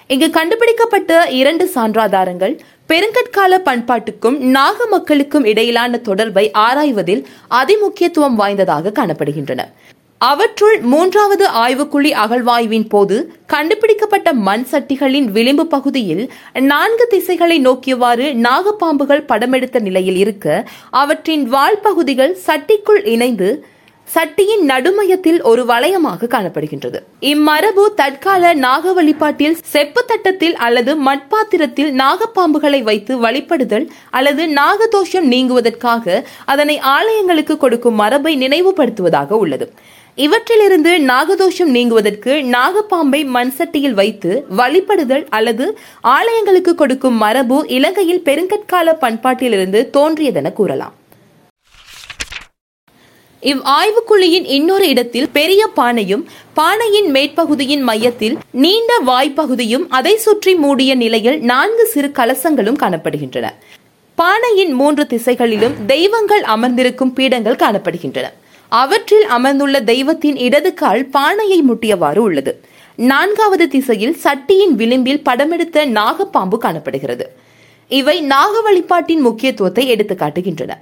இங்கு 0.07 0.29
கண்டுபிடிக்கப்பட்ட 0.29 1.29
இரண்டு 1.29 1.71
சான்றாதாரங்கள் 1.75 2.59
பெருங்கற்கால 2.87 3.57
பண்பாட்டுக்கும் 3.65 4.37
நாக 4.37 4.85
மக்களுக்கும் 4.85 5.45
இடையிலான 5.45 5.97
தொடர்பை 5.97 6.51
ஆராய்வதில் 6.51 7.25
அதிமுக்கியத்துவம் 7.49 8.35
வாய்ந்ததாக 8.35 8.91
காணப்படுகின்றன. 8.91 9.63
அவற்றுள் 10.17 10.79
மூன்றாவது 10.81 11.47
ஆய்வுக்குழி 11.47 12.11
அகழ்வாய்வின் 12.23 12.89
போது 12.89 13.33
கண்டுபிடிக்கப்பட்ட 13.45 14.33
மண் 14.33 14.65
சட்டிகளின் 14.71 15.25
விளிம்பு 15.25 15.67
பகுதியில் 15.67 16.31
நான்கு 16.53 17.07
திசைகளை 17.07 17.67
நோக்கியவாறு 17.67 18.43
நாகப்பாம்புகள் 18.47 19.27
படமெடுத்த 19.27 19.79
நிலையில் 19.79 20.15
இருக்க 20.15 20.67
அவற்றின் 20.89 21.43
வால் 21.43 21.79
பகுதிகள் 21.79 22.37
சட்டிக்குள் 22.47 23.05
இணைந்து 23.05 23.65
சட்டியின் 24.07 24.63
நடுமையத்தில் 24.63 25.41
ஒரு 25.41 25.61
வளையமாக 25.65 26.27
காணப்படுகின்றது. 26.27 26.99
இம்மரபு 27.21 27.83
தற்கால 27.95 28.53
நாக 28.53 28.93
வழிபாட்டில் 28.93 29.55
செப்பு 29.63 30.01
தட்டத்தில் 30.05 30.55
அல்லது 30.55 30.95
மட்பாத்திரத்தில் 30.95 31.91
நாகப்பாம்புகளை 32.01 32.81
வைத்து 32.81 33.15
வழிபடுதல் 33.21 33.85
அல்லது 34.09 34.45
நாகதோஷம் 34.59 35.27
நீங்குவதற்காக 35.33 36.23
அதனை 36.45 36.79
ஆலயங்களுக்கு 36.95 37.57
கொடுக்கும் 37.57 37.95
மரபை 37.95 38.35
நினைவுபடுத்துவதாக 38.37 39.31
உள்ளது. 39.31 39.67
இவற்றிலிருந்து 40.17 40.93
நாகதோஷம் 41.11 41.73
நீங்குவதற்கு 41.77 42.31
நாகப்பாம்பை 42.57 43.21
மண் 43.25 43.53
சட்டியில் 43.57 43.97
வைத்து 44.01 44.31
வழிபடுதல் 44.57 45.25
அல்லது 45.29 45.77
ஆலயங்களுக்கு 46.17 46.73
கொடுக்கும் 46.75 47.17
மரபு 47.17 47.59
இலங்கையில் 47.67 48.25
பெருங்கற்கால 48.25 48.97
பண்பாட்டிலிருந்து 49.01 49.81
தோன்றியதென 49.97 50.53
கூறலாம். 50.53 50.95
இவ் 53.41 53.61
ஆய்வுக்குழியின் 53.65 54.47
இன்னொரு 54.47 54.87
இடத்தில் 54.87 55.29
பெரிய 55.33 55.61
பானையும் 55.75 56.23
பானையின் 56.53 57.07
மேற்பகுதியின் 57.11 57.79
மையத்தில் 57.79 58.37
நீண்ட 58.51 58.91
வாய்ப்பகுதியும் 59.05 59.85
அதை 59.89 60.17
சுற்றி 60.17 60.55
மூடிய 60.55 60.95
நிலையில் 60.95 61.39
நான்கு 61.41 61.85
சிறு 61.85 62.07
கலசங்களும் 62.07 62.81
காணப்படுகின்றன. 62.83 63.47
பானையின் 64.15 64.73
மூன்று 64.73 65.07
திசைகளிலும் 65.07 65.75
தெய்வங்கள் 65.85 66.41
அமர்ந்திருக்கும் 66.41 67.13
பீடங்கள் 67.15 67.61
காணப்படுகின்றன. 67.63 68.27
அவற்றில் 68.71 69.25
அமர்ந்துள்ள 69.29 69.83
தெய்வத்தின் 69.83 70.37
இடது 70.37 70.73
கால் 70.73 71.05
பானையை 71.05 71.59
முட்டியவாறு 71.69 72.17
உள்ளது. 72.17 72.53
நான்காவது 72.95 73.67
திசையில் 73.67 74.15
சட்டியின் 74.23 74.75
விளிம்பில் 74.75 75.23
படமெடுத்த 75.29 75.85
நாகப்பாம்பு 75.97 76.57
காணப்படுகிறது. 76.57 77.27
இவை 77.91 78.21
நாக 78.21 78.61
வழிபாட்டின் 78.61 79.19
முக்கியத்துவத்தை 79.19 79.87
எடுத்து 79.87 80.15
காட்டுகின்றன 80.15 80.73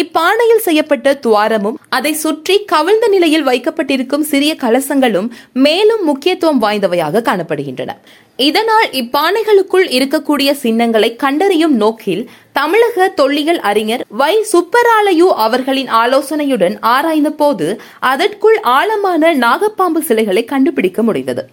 இப்பானையில் 0.00 0.62
செய்யப்பட்ட 0.66 1.08
துவாரமும் 1.26 1.78
அதை 1.88 2.12
சுற்றி 2.22 2.54
கவிழ்ந்த 2.72 3.06
நிலையில் 3.08 3.46
வைக்கப்பட்டிருக்கும் 3.48 4.24
சிறிய 4.30 4.52
கலசங்களும் 4.62 5.28
மேலும் 5.64 6.04
முக்கியத்துவம் 6.04 6.62
வாய்ந்தவையாக 6.62 7.22
காணப்படுகின்றன. 7.28 7.90
இதனால் 8.36 8.88
இப்பானைகளுக்குள் 9.02 9.86
இருக்கக்கூடிய 9.96 10.52
சின்னங்களை 10.62 11.10
கண்டறியும் 11.16 11.76
நோக்கில் 11.76 12.24
தமிழக 12.52 13.08
தொல்லியல் 13.08 13.60
அறிஞர் 13.70 14.04
வை. 14.20 14.34
சுப்பராலயு 14.52 15.28
அவர்களின் 15.46 15.92
ஆலோசனையுடன் 16.02 16.76
ஆராய்ந்த 16.80 17.30
போது 17.42 17.68
அதற்குள் 18.12 18.58
ஆழமான 18.78 19.34
நாகப்பாம்பு 19.44 20.02
சிலைகளை 20.08 20.44
கண்டுபிடிக்க 20.44 21.02
முடிந்தது. 21.02 21.44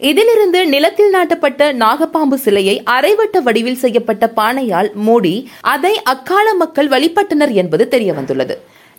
இதிலிருந்து 0.00 0.60
நிலத்தில் 0.66 1.14
நாட்டப்பட்ட 1.14 1.62
நாகப்பாம்பு 1.72 2.34
சிலையை 2.34 2.74
அரைவட்ட 2.90 3.36
வடிவில் 3.42 3.80
செய்யப்பட்ட 3.80 4.24
பானையால் 4.36 4.90
மூடி 5.06 5.32
அதை 5.60 5.94
அக்கால 6.02 6.54
மக்கள் 6.54 6.88
வழிபட்டனர் 6.88 7.52
என்பது 7.52 7.88
தெரிய 7.88 8.12
வந்துள்ளது 8.12 8.56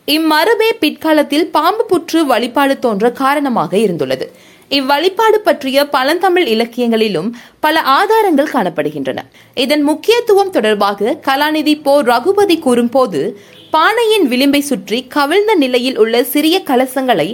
இம்மரபே 0.08 0.70
பிற்காலத்தில் 0.80 1.48
பாம்பு 1.50 1.84
புற்று 1.92 2.20
வழிபாடு 2.26 2.76
தோன்ற 2.80 3.12
காரணமாக 3.12 3.78
இருந்துள்ளது. 3.78 4.26
இவ்வழிபாடு 4.72 5.38
பற்றிய 5.44 5.78
பழந்தமிழ் 5.86 6.48
இலக்கியங்களிலும் 6.48 7.30
பல 7.60 7.82
ஆதாரங்கள் 7.82 8.52
காணப்படுகின்றன. 8.54 9.20
இதன் 9.54 9.84
முக்கியத்துவம் 9.84 10.50
தொடர்பாக 10.50 11.16
கலாநிதி 11.28 11.76
போ 11.82 11.94
ரகுபதி 12.02 12.58
கூறும்போது 12.60 13.22
பானையின் 13.72 14.28
விளிம்பை 14.28 14.62
சுற்றி 14.62 15.00
கவிழ்ந்த 15.08 15.54
நிலையில் 15.56 15.98
உள்ள 15.98 16.24
சிறிய 16.24 16.60
கலசங்களை 16.68 17.30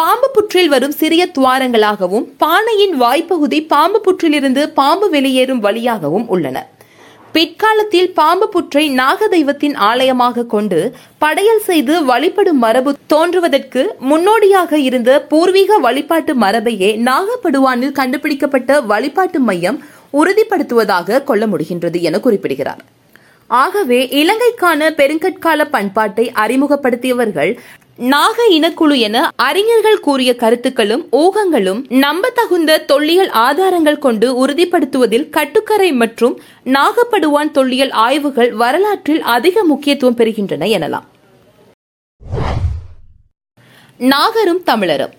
பாம்பு 0.00 0.28
புற்றில் 0.30 0.68
வரும் 0.68 0.94
சிறிய 0.98 1.22
துவாரங்களாகவும் 1.36 2.26
பானையின் 2.42 2.94
வாய்ப்பகுதி 3.02 3.58
பாம்பு 3.72 3.98
புற்றிலிருந்து 4.06 4.62
பாம்பு 4.68 5.06
வெளியேறும் 5.10 5.58
வழியாகவும் 5.58 6.26
உள்ளன. 6.28 6.58
பிற்காலத்தில் 7.32 8.08
பாம்பு 8.12 8.46
புற்றை 8.48 8.84
நாக 8.90 9.28
தெய்வத்தின் 9.28 9.74
ஆலயமாக 9.88 10.44
கொண்டு 10.44 10.78
படையல் 11.18 11.62
செய்து 11.66 11.96
வழிபடும் 12.04 12.58
மரபு 12.58 12.92
தோன்றுவதற்கு 13.06 13.82
முன்னோடியாக 14.10 14.78
இருந்த 14.78 15.10
பூர்வீக 15.32 15.78
வழிபாட்டு 15.78 16.34
மரபையே 16.34 16.92
நாகப்படுவானில் 17.08 17.96
கண்டுபிடிக்கப்பட்ட 18.00 18.80
வழிபாட்டு 18.92 19.40
மையம் 19.40 19.80
உறுதிப்படுத்துவதாக 20.12 21.24
கொள்ள 21.24 21.46
முடிகின்றது 21.46 22.00
என 22.00 22.18
குறிப்பிடுகிறார். 22.18 22.82
ஆகவே 23.50 24.00
இலங்கைக்கான 24.20 24.90
பெருங்கற்கால 24.98 25.60
பண்பாட்டை 25.70 26.24
அறிமுகப்படுத்தியவர்கள் 26.42 27.52
நாக 28.02 28.42
இனக்குழு 28.50 28.96
என 28.96 29.30
அறிஞர்கள் 29.36 30.00
கூறிய 30.00 30.36
கருத்துக்களும் 30.36 31.08
ஊகங்களும் 31.12 31.90
நம்பத்தகுந்த 31.90 32.78
தொல்லியல் 32.78 33.28
ஆதாரங்கள் 33.28 33.98
கொண்டு 33.98 34.46
உறுதிப்படுத்துவதில் 34.46 35.30
கட்டுக்கரை 35.30 35.92
மற்றும் 35.92 36.40
நாகப்படுவான் 36.64 37.50
தொல்லியல் 37.50 37.90
ஆய்வுகள் 37.90 38.52
வரலாற்றில் 38.52 39.22
அதிக 39.22 39.64
முக்கியத்துவம் 39.64 40.16
பெறுகின்றன 40.16 40.66
எனலாம். 40.76 41.06
நாகரும் 43.96 44.62
தமிழரும். 44.66 45.12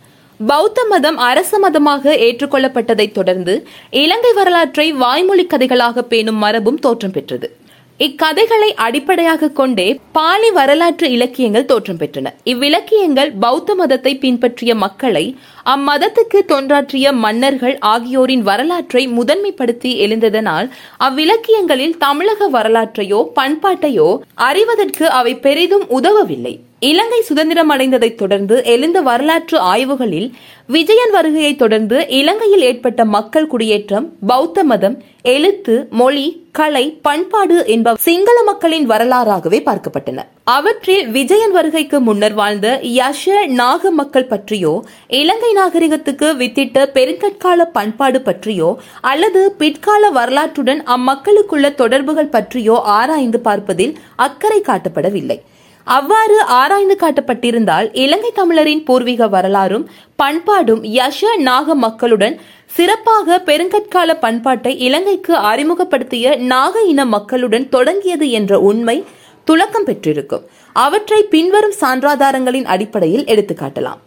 பௌத்த 0.48 0.86
மதம் 0.90 1.18
அரச 1.18 1.60
மதமாக 1.60 2.14
ஏற்றுக்கொள்ளப்பட்டதைத் 2.14 3.12
தொடர்ந்து 3.12 3.68
இலங்கை 3.90 4.34
வரலாற்றை 4.34 4.94
வாய்மொழி 4.94 5.46
கதைகளாக 5.46 6.02
பேணும் 6.02 6.36
மரபும் 6.36 6.80
தோற்றம் 6.80 7.12
பெற்றது. 7.12 7.60
இக்கதைகளை 8.06 8.74
அடிப்படையாக 8.76 9.50
கொண்டே 9.50 10.00
பாலி 10.12 10.52
வரலாற்று 10.52 11.12
இலக்கியங்கள் 11.12 11.66
தோற்றம் 11.66 11.98
பெற்றன. 11.98 12.28
இவ்விலக்கியங்கள் 12.46 13.32
பௌத்த 13.40 13.76
மதத்தை 13.76 14.14
பின்பற்றிய 14.16 14.76
மக்களை 14.76 15.38
அம்மதத்துக்கு 15.66 16.40
தொன்றாற்றிய 16.48 17.14
மன்னர்கள் 17.14 17.78
ஆகியோரின் 17.80 18.42
வரலாற்றை 18.42 19.04
முதன்மைப்படுத்தி 19.08 19.94
எழுந்ததனால் 20.06 20.70
அவ்விலக்கியங்களில் 21.00 21.98
தமிழக 21.98 22.50
வரலாற்றையோ 22.50 23.22
பண்பாட்டையோ 23.36 24.10
அறிவதற்கு 24.34 25.10
அவை 25.10 25.36
பெரிதும் 25.36 25.88
உதவவில்லை. 25.90 26.56
இலங்கை 26.84 27.22
சுதந்திரம் 27.22 27.72
அடைந்ததைத் 27.72 28.16
தொடர்ந்து 28.16 28.64
எழுந்த 28.66 29.02
வரலாற்று 29.02 29.58
ஆய்வுகளில் 29.60 30.32
விஜயன் 30.68 31.12
வருகையை 31.12 31.56
தொடர்ந்து 31.56 32.08
இலங்கையில் 32.08 32.62
ஏற்பட்ட 32.62 33.06
மக்கள் 33.06 33.48
குடியேற்றம் 33.48 34.14
பௌத்த 34.28 34.64
மதம் 34.64 35.04
எழுத்து 35.22 35.88
மொழி 35.90 36.48
கலை 36.52 37.00
பண்பாடு 37.02 37.68
என்ப 37.68 37.94
சிங்கள 38.00 38.44
மக்களின் 38.44 38.90
வரலாறாகவே 38.90 39.60
பார்க்கப்பட்டன. 39.66 40.26
அவற்றில் 40.44 41.10
விஜயன் 41.10 41.52
வருகைக்கு 41.52 42.00
முன்னர் 42.00 42.34
வாழ்ந்த 42.34 42.80
யஷ 42.84 43.46
நாக 43.48 43.92
மக்கள் 43.92 44.26
பற்றியோ 44.26 44.84
இலங்கை 45.08 45.54
நாகரிகத்துக்கு 45.54 46.34
வித்திட்ட 46.42 46.88
பெருங்கற்கால 46.98 47.70
பண்பாடு 47.74 48.22
பற்றியோ 48.22 48.78
அல்லது 49.02 49.52
பிற்கால 49.52 50.10
வரலாற்றுடன் 50.10 50.84
அம்மக்களுக்குள்ள 50.98 51.76
தொடர்புகள் 51.76 52.34
பற்றியோ 52.38 52.82
ஆராய்ந்து 52.84 53.40
பார்ப்பதில் 53.40 53.98
அக்கறை 54.16 54.62
காட்டப்படவில்லை. 54.62 55.40
அவ்வாறு 55.84 56.42
ஆராய்ந்து 56.42 56.98
காட்டப்பட்டிருந்தால் 57.00 57.90
இலங்கை 57.94 58.32
தமிழரின் 58.32 58.84
பூர்வீக 58.84 59.28
வரலாறும் 59.28 59.90
பண்பாடும் 60.16 60.84
யஷ 60.84 61.38
நாக 61.38 61.76
மக்களுடன் 61.76 62.42
சிறப்பாக 62.66 63.42
பெருங்கற்கால 63.46 64.20
பண்பாட்டை 64.20 64.80
இலங்கைக்கு 64.80 65.36
அறிமுகப்படுத்திய 65.36 66.36
நாக 66.36 66.82
இன 66.82 67.06
மக்களுடன் 67.06 67.70
தொடங்கியது 67.70 68.32
என்ற 68.32 68.60
உண்மை 68.60 69.06
துலக்கம் 69.52 69.86
பெற்றிருக்கும். 69.86 70.46
அவற்றை 70.74 71.24
பின்வரும் 71.24 71.74
சான்றாதாரங்களின் 71.80 72.64
அடிப்படையில் 72.64 73.24
எடுத்துக்காட்டலாம் 73.24 74.00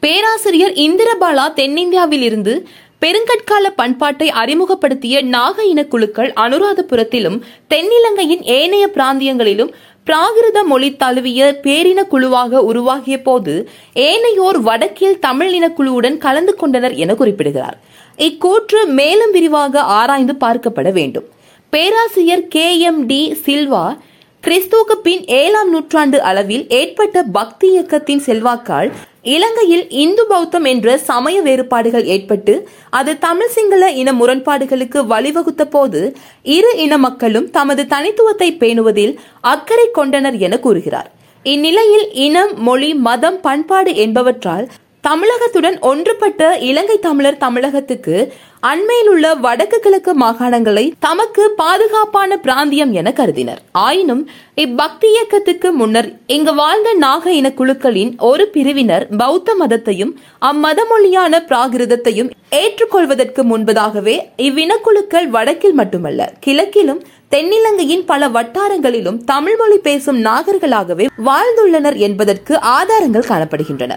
பேராசிரியர் 0.00 0.72
இந்திரபாலா 0.72 1.52
தென்னிந்தியாவில் 1.52 2.22
இருந்து 2.22 2.68
பெருங்கற்கால 3.00 3.70
பண்பாட்டை 3.76 4.30
அறிமுகப்படுத்திய 4.30 5.22
நாக 5.22 5.62
இனக்குழுக்கள் 5.62 6.32
அனுராதபுரத்திலும் 6.40 7.40
தென்னிலங்கையின் 7.70 8.42
ஏனைய 8.42 8.90
பிராந்தியங்களிலும் 8.94 9.72
பிராகிருத 10.10 10.64
மொழி 10.64 10.96
தழுவிய 10.96 11.60
பேரின 11.62 12.00
குழுவாக 12.06 12.62
உருவாகிய 12.62 13.22
போது 13.22 13.68
ஏனையோர் 13.94 14.58
வடக்கில் 14.60 15.18
தமிழ் 15.18 15.50
இனக்குழுவுடன் 15.54 16.16
கலந்து 16.16 16.54
கொண்டனர் 16.54 16.94
என 16.94 17.14
குறிப்பிடுகிறார். 17.14 17.76
இக்கூற்று 18.16 18.86
மேலும் 18.86 19.30
விரிவாக 19.30 19.80
ஆராய்ந்து 19.80 20.34
பார்க்கப்பட 20.40 20.92
வேண்டும். 20.92 21.24
பேராசிரியர் 21.70 22.48
கே 22.48 22.78
எம் 22.78 23.06
டி 23.06 23.36
சில்வா 23.46 23.84
கிறிஸ்துவுக்கு 24.42 24.94
பின் 25.02 25.24
ஏழாம் 25.34 25.70
நூற்றாண்டு 25.70 26.18
அளவில் 26.20 26.62
ஏற்பட்ட 26.68 27.22
பக்தி 27.32 27.66
இயக்கத்தின் 27.68 28.22
செல்வாக்கால் 28.24 28.88
இலங்கையில் 29.22 29.84
இந்து 29.88 30.22
பௌத்தம் 30.28 30.64
என்ற 30.64 30.96
சமய 30.98 31.36
வேறுபாடுகள் 31.40 32.04
ஏற்பட்டு 32.04 32.54
அது 32.90 33.12
தமிழ் 33.18 33.48
சிங்கள 33.48 33.90
இன 33.92 34.12
முரண்பாடுகளுக்கு 34.12 35.00
வழிவகுத்த 35.06 35.64
போது 35.64 36.00
இரு 36.48 36.70
இன 36.76 36.98
மக்களும் 36.98 37.50
தமது 37.50 37.84
தனித்துவத்தை 37.86 38.48
பேணுவதில் 38.52 39.14
அக்கறை 39.40 39.86
கொண்டனர் 39.92 40.38
என 40.38 40.56
கூறுகிறார். 40.58 41.10
இந்நிலையில் 41.46 42.06
இனம் 42.18 42.54
மொழி 42.60 42.94
மதம் 42.94 43.40
பண்பாடு 43.40 43.94
என்பவற்றால் 43.96 44.66
தமிழகத்துடன் 45.06 45.76
ஒன்றுபட்ட 45.80 46.58
இலங்கை 46.68 46.98
தமிழர் 46.98 47.36
தமிழகத்துக்கு 47.36 48.32
அண்மையில் 48.70 49.08
உள்ள 49.08 49.26
வடக்கு 49.44 49.78
கிழக்கு 49.78 50.12
மாகாணங்களை 50.20 50.82
தமக்கு 50.98 51.44
பாதுகாப்பான 51.50 52.36
பிராந்தியம் 52.36 52.90
என 52.90 53.12
கருதினர். 53.12 53.60
ஆயினும் 53.72 54.22
இப்பக்தி 54.56 55.08
இயக்கத்துக்கு 55.14 55.72
முன்னர் 55.72 56.08
இங்கு 56.26 56.54
வாழ்ந்த 56.54 56.92
நாக 56.94 57.32
இன 57.32 57.50
குழுக்களின் 57.50 58.12
ஒரு 58.18 58.46
பிரிவினர் 58.48 59.06
பௌத்த 59.16 59.54
மதத்தையும் 59.60 60.12
அம்மத 60.40 60.86
மொழியான 60.88 61.42
பிராகிருதத்தையும் 61.48 62.30
ஏற்றுக்கொள்வதற்கு 62.50 63.44
முன்பதாகவே 63.44 64.18
இவ்வினக்குழுக்கள் 64.36 65.28
வடக்கில் 65.28 65.72
மட்டுமல்ல 65.72 66.30
கிழக்கிலும் 66.46 67.02
தென்னிலங்கையின் 67.30 68.06
பல 68.06 68.28
வட்டாரங்களிலும் 68.28 69.20
தமிழ் 69.24 69.56
மொழி 69.56 69.78
பேசும் 69.78 70.24
நாகர்களாகவே 70.24 71.06
வாழ்ந்துள்ளனர் 71.24 71.96
என்பதற்கு 71.96 72.54
ஆதாரங்கள் 72.58 73.30
காணப்படுகின்றன. 73.32 73.94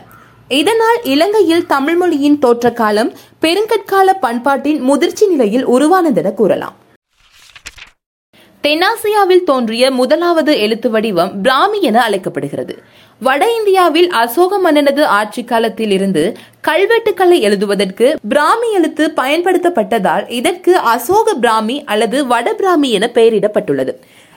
இதனால் 0.59 0.99
இலங்கையில் 1.03 1.65
தமிழ் 1.65 1.95
மொழியின் 1.95 2.39
தோற்ற 2.39 2.71
காலம் 2.71 3.11
பெருங்கற்கால 3.41 4.13
பண்பாட்டின் 4.21 4.79
முதிர்ச்சி 4.81 5.27
நிலையில் 5.27 5.67
உருவானதென 5.67 6.33
கூறலாம். 6.33 6.77
தென்னாசியாவில் 8.63 9.43
தோன்றிய 9.43 9.91
முதலாவது 9.91 10.51
எழுத்து 10.59 10.89
வடிவம் 10.89 11.31
பிராமி 11.41 11.79
என 11.81 11.97
அழைக்கப்படுகிறது. 12.01 12.75
வட 13.19 13.43
இந்தியாவில் 13.57 14.09
அசோக 14.09 14.59
மன்னனது 14.59 15.03
ஆட்சி 15.17 15.43
காலத்தில் 15.43 15.91
இருந்து 15.91 16.23
கல்வெட்டுக்களை 16.67 17.37
எழுதுவதற்கு 17.41 18.07
பிராமி 18.29 18.69
எழுத்து 18.73 19.11
பயன்படுத்தப்பட்டதால் 19.15 20.31
இதற்கு 20.39 20.77
அசோக 20.93 21.33
பிராமி 21.33 21.83
அல்லது 21.83 22.27
வட 22.27 22.53
பிராமி 22.53 22.91
என 22.91 23.09
பெயரிடப்பட்டுள்ளது. 23.13 23.93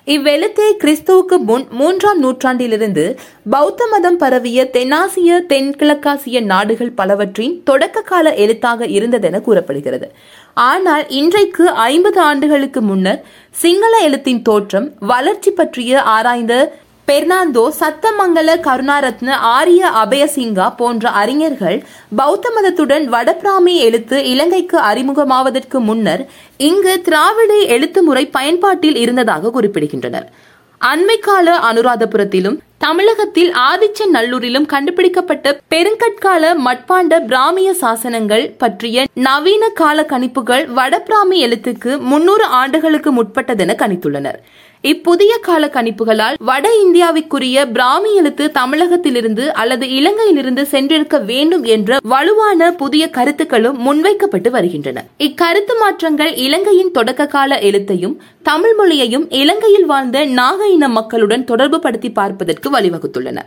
இவ்வெழுத்தே 0.07 0.66
கிறிஸ்துவுக்கு 0.83 1.37
முன் 1.38 1.64
மூன்றாம் 1.71 2.19
நூற்றாண்டிலிருந்து 2.19 3.05
பௌத்த 3.51 3.87
மதம் 3.87 4.16
பரவிய 4.16 4.69
தென்னாசிய 4.73 5.38
தென்கிழக்காசிய 5.49 6.42
நாடுகள் 6.42 6.92
பலவற்றின் 6.92 7.62
தொடக்க 7.64 8.01
கால 8.01 8.35
எழுத்தாக 8.35 8.87
இருந்ததென 8.87 9.40
கூறப்படுகிறது. 9.40 10.09
ஆனால் 10.55 11.09
இன்றைக்கு 11.09 11.71
ஐம்பது 11.71 12.21
ஆண்டுகளுக்கு 12.21 12.83
முன்னர் 12.83 13.23
சிங்கள 13.51 13.99
எழுத்தின் 13.99 14.42
தோற்றம் 14.42 14.92
வளர்ச்சி 14.99 15.51
பற்றிய 15.51 16.03
ஆராய்ந்த 16.03 16.55
பெர்னாந்தோ 17.09 17.64
சத்தமங்கல 17.81 18.51
கருணாரத்ன 18.66 19.31
ஆரிய 19.31 19.90
அபயசிங்கா 20.05 20.77
போன்ற 20.77 21.11
அறிஞர்கள் 21.11 21.85
பௌத்த 22.16 22.51
மதத்துடன் 22.57 23.05
வடபிராமி 23.05 23.75
எழுத்து 23.77 24.25
இலங்கைக்கு 24.31 24.79
அறிமுகமாவதற்கு 24.81 25.79
முன்னர் 25.79 26.29
இங்கு 26.57 27.01
திராவிட 27.01 27.55
எழுத்து 27.55 28.03
முறை 28.03 28.27
பயன்பாட்டில் 28.27 28.97
இருந்ததாக 28.97 29.53
குறிப்பிடுகின்றனர். 29.55 30.27
அண்மைக்கால 30.81 31.55
அனுராதபுரத்திலும் 31.69 32.59
தமிழகத்தில் 32.79 33.53
ஆதிச்ச 33.53 34.01
நல்லூரிலும் 34.12 34.66
கண்டுபிடிக்கப்பட்ட 34.66 35.61
பெருங்கற்கால 35.71 36.51
மட்பாண்ட 36.66 37.14
பிராமிய 37.31 37.71
சாசனங்கள் 37.81 38.45
பற்றிய 38.59 39.07
நவீன 39.14 39.69
கால 39.69 40.03
கணிப்புகள் 40.03 40.66
வடபிராமி 40.66 41.47
எழுத்துக்கு 41.47 41.99
முன்னூறு 41.99 42.45
ஆண்டுகளுக்கு 42.45 43.12
முற்பட்டதென 43.12 43.77
கணித்துள்ளனர். 43.83 44.38
இப்புதிய 44.90 45.33
கால 45.46 45.66
கணிப்புகளால் 45.66 46.37
வட 46.49 46.66
இந்தியாவிற்குரிய 46.85 47.64
பிராமி 47.72 48.11
எழுத்து 48.14 48.44
தமிழகத்திலிருந்து 48.59 49.44
அல்லது 49.61 49.87
இலங்கையிலிருந்து 49.87 50.62
சென்றிருக்க 50.72 51.25
வேண்டும் 51.25 51.64
என்ற 51.64 51.99
வலுவான 52.12 52.72
புதிய 52.72 53.11
கருத்துக்களும் 53.11 53.79
முன்வைக்கப்பட்டு 53.87 54.51
வருகின்றன. 54.51 55.05
இக்கருத்து 55.18 55.77
மாற்றங்கள் 55.81 56.33
இலங்கையின் 56.35 56.90
தொடக்க 56.90 57.27
கால 57.27 57.59
எழுத்தையும் 57.59 58.16
தமிழ் 58.42 58.75
மொழியையும் 58.75 59.27
இலங்கையில் 59.31 59.87
வாழ்ந்த 59.87 60.25
நாக 60.25 60.68
இன 60.68 60.88
மக்களுடன் 60.88 61.44
தொடர்பு 61.44 61.81
படுத்தி 61.81 62.11
பார்ப்பதற்கு 62.11 62.70
வழிவகுத்துள்ளன. 62.79 63.38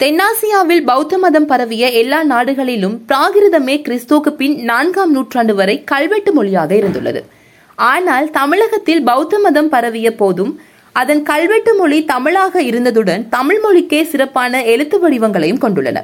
தென்னாசியாவில் 0.00 0.84
பௌத்த 0.84 1.18
மதம் 1.18 1.46
பரவிய 1.46 1.90
எல்லா 1.90 2.22
நாடுகளிலும் 2.22 2.96
பிராகிருதமே 3.08 3.76
கிறிஸ்துவுக்கு 3.86 4.30
பின் 4.30 4.56
நான்காம் 4.62 5.12
நூற்றாண்டு 5.12 5.54
வரை 5.54 5.84
கல்வெட்டு 5.84 6.32
மொழியாக 6.32 6.74
இருந்துள்ளது. 6.74 7.22
ஆனால் 7.90 8.26
தமிழகத்தில் 8.30 9.02
பௌத்த 9.02 9.38
மதம் 9.38 9.68
பரவிய 9.68 10.08
போதும் 10.14 10.52
அதன் 11.00 11.22
கல்வெட்டு 11.22 11.72
மொழி 11.76 11.98
தமிழாக 12.04 12.62
இருந்ததுடன் 12.62 13.22
தமிழ் 13.36 13.60
மொழிக்கே 13.64 14.00
சிறப்பான 14.02 14.62
எழுத்து 14.72 14.96
வடிவங்களையும் 14.98 15.62
கொண்டுள்ளன. 15.64 16.00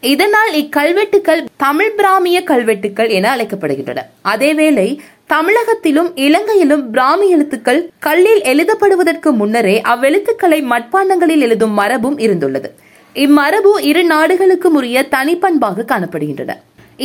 இதனால் 0.00 0.52
இக்கல்வெட்டுக்கள் 0.60 1.42
தமிழ் 1.56 1.92
பிராமிய 1.98 2.38
கல்வெட்டுக்கள் 2.50 3.10
என 3.16 3.26
அழைக்கப்படுகின்றன. 3.34 4.00
அதேவேளை 4.32 4.88
தமிழகத்திலும் 5.34 6.08
இலங்கையிலும் 6.26 6.84
பிராமி 6.90 7.28
எழுத்துக்கள் 7.28 7.80
கல்லில் 8.06 8.42
எழுதப்படுவதற்கு 8.52 9.30
முன்னரே 9.40 9.76
அவ்வெழுத்துக்களை 9.92 10.58
மட்பாண்டங்களில் 10.72 11.44
எழுதும் 11.46 11.76
மரபும் 11.80 12.18
இருந்துள்ளது. 12.18 12.70
இம்மரபு 13.14 13.72
இரு 13.90 14.04
நாடுகளுக்கும் 14.04 14.76
உரிய 14.80 14.98
தனிப்பண்பாக 15.14 15.86
காணப்படுகின்றன. 15.92 16.52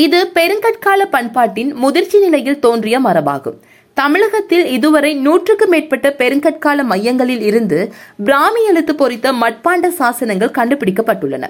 இது 0.05 0.19
பெருங்கற்கால 0.35 1.01
பண்பாட்டின் 1.15 1.71
முதிர்ச்சி 1.73 2.19
நிலையில் 2.19 2.61
தோன்றிய 2.65 2.97
மரபாகும். 2.99 3.57
தமிழகத்தில் 4.01 4.65
இதுவரை 4.77 5.11
நூற்றுக்கு 5.25 5.65
மேற்பட்ட 5.67 6.07
பெருங்கற்கால 6.17 6.83
மையங்களில் 6.91 7.43
இருந்து 7.49 7.79
பிராமி 8.27 8.61
எழுத்து 8.65 8.93
பொறித்த 8.95 9.27
மட்பாண்ட 9.43 9.87
சாசனங்கள் 9.99 10.57
கண்டுபிடிக்கப்பட்டுள்ளன. 10.59 11.45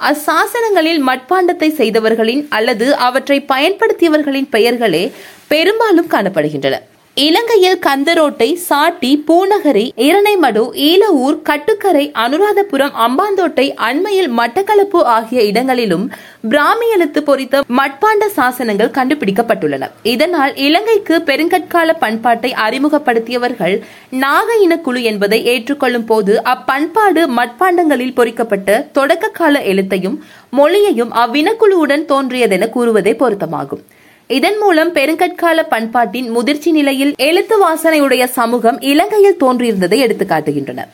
அச்சாசனங்களில் 0.00 1.02
மட்பாண்டத்தை 1.08 1.68
செய்தவர்களின் 1.80 2.42
அல்லது 2.48 2.86
அவற்றை 3.08 3.38
பயன்படுத்தியவர்களின் 3.52 4.48
பெயர்களே 4.50 5.04
பெரும்பாலும் 5.52 6.10
காணப்படுகின்றன. 6.10 6.78
இலங்கையில் 7.16 7.78
கந்தரோட்டை 7.78 8.54
சாட்டி 8.54 9.24
பூநகரி 9.28 9.90
இரணைமடு 9.96 10.62
ஈலவூர் 10.86 11.42
கட்டுக்கரை 11.42 12.12
அனுராதபுரம் 12.14 12.94
அம்பாந்தோட்டை 13.06 13.66
அண்மையில் 13.88 14.30
மட்டக்களப்பு 14.38 15.00
ஆகிய 15.16 15.42
இடங்களிலும் 15.42 16.06
பிராமி 16.48 16.88
எழுத்து 16.88 17.22
பொறித்த 17.22 17.62
மட்பாண்ட 17.68 18.30
சாசனங்கள் 18.36 18.94
கண்டுபிடிக்கப்பட்டுள்ளன. 18.98 19.90
இதனால் 20.02 20.56
இலங்கைக்கு 20.56 21.18
பெருங்கற்கால 21.26 21.98
பண்பாட்டை 21.98 22.54
அறிமுகப்படுத்தியவர்கள் 22.66 23.82
நாக 24.10 24.58
இனக்குழு 24.68 25.02
என்பதை 25.02 25.44
ஏற்றுக்கொள்ளும் 25.44 26.06
போது 26.06 26.42
அப்பண்பாடு 26.42 27.24
மட்பாண்டங்களில் 27.28 28.14
பொறிக்கப்பட்ட 28.14 28.86
தொடக்க 28.92 29.28
கால 29.28 29.58
எழுத்தையும் 29.58 30.18
மொழியையும் 30.50 31.12
அவ்வினக்குழுவுடன் 31.12 32.06
தோன்றியதென 32.12 32.70
கூறுவதே 32.70 33.14
பொருத்தமாகும். 33.16 33.84
இதன் 34.30 34.58
மூலம் 34.58 34.94
பெருங்கற்கால 34.94 35.62
பண்பாட்டின் 35.68 36.30
முதிர்ச்சி 36.30 36.70
நிலையில் 36.70 37.14
எழுத்து 37.16 37.56
வாசனையுடைய 37.66 38.24
சமூகம் 38.24 38.80
இலங்கையில் 38.80 39.38
தோன்றியிருந்ததை 39.40 39.98
எடுத்துக்காட்டுகின்றன 40.06 40.86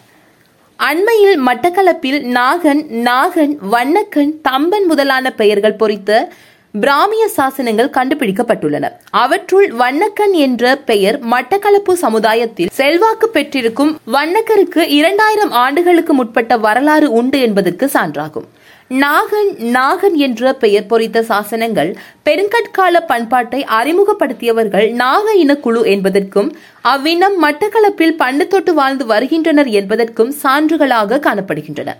அண்மையில் 0.76 1.38
மட்டக்களப்பில் 1.46 2.20
நாகன் 2.36 2.82
நாகன் 3.08 3.54
வண்ணக்கன் 3.70 4.32
தம்பன் 4.48 4.86
முதலான 4.86 5.32
பெயர்கள் 5.32 5.74
பொறித்த 5.74 6.32
பிராமிய 6.80 7.24
சாசனங்கள் 7.36 7.94
கண்டுபிடிக்கப்பட்டுள்ளன. 7.96 8.86
அவற்றுள் 9.10 9.72
வண்ணக்கன் 9.72 10.32
என்ற 10.32 10.76
பெயர் 10.76 11.18
மட்டக்களப்பு 11.26 11.92
சமுதாயத்தில் 11.92 12.68
செல்வாக்கு 12.72 13.28
பெற்றிருக்கும் 13.28 13.98
வண்ணக்கருக்கு 14.12 14.84
இரண்டாயிரம் 14.88 15.50
ஆண்டுகளுக்கு 15.50 16.14
முற்பட்ட 16.14 16.56
வரலாறு 16.56 17.10
உண்டு 17.10 17.40
என்பதற்கு 17.40 17.86
சான்றாகும். 17.86 18.48
நாகன் 18.90 19.50
நாகன் 19.72 20.14
என்ற 20.14 20.52
பெயர் 20.52 20.86
பொறித்த 20.86 21.22
சாசனங்கள் 21.22 21.90
பெருங்கற்கால 22.24 23.00
பண்பாட்டை 23.06 23.64
அறிமுகப்படுத்தியவர்கள் 23.78 24.92
நாக 24.92 25.34
இனக்குழு 25.34 25.84
என்பதற்கும் 25.84 26.48
அவ்வினம் 26.82 27.36
மட்டக்களப்பில் 27.42 28.16
பண்டு 28.16 28.48
தொட்டு 28.48 28.74
வாழ்ந்து 28.74 29.06
வருகின்றனர் 29.06 29.66
என்பதற்கும் 29.66 30.32
சான்றுகளாக 30.42 31.20
காணப்படுகின்றன. 31.26 31.92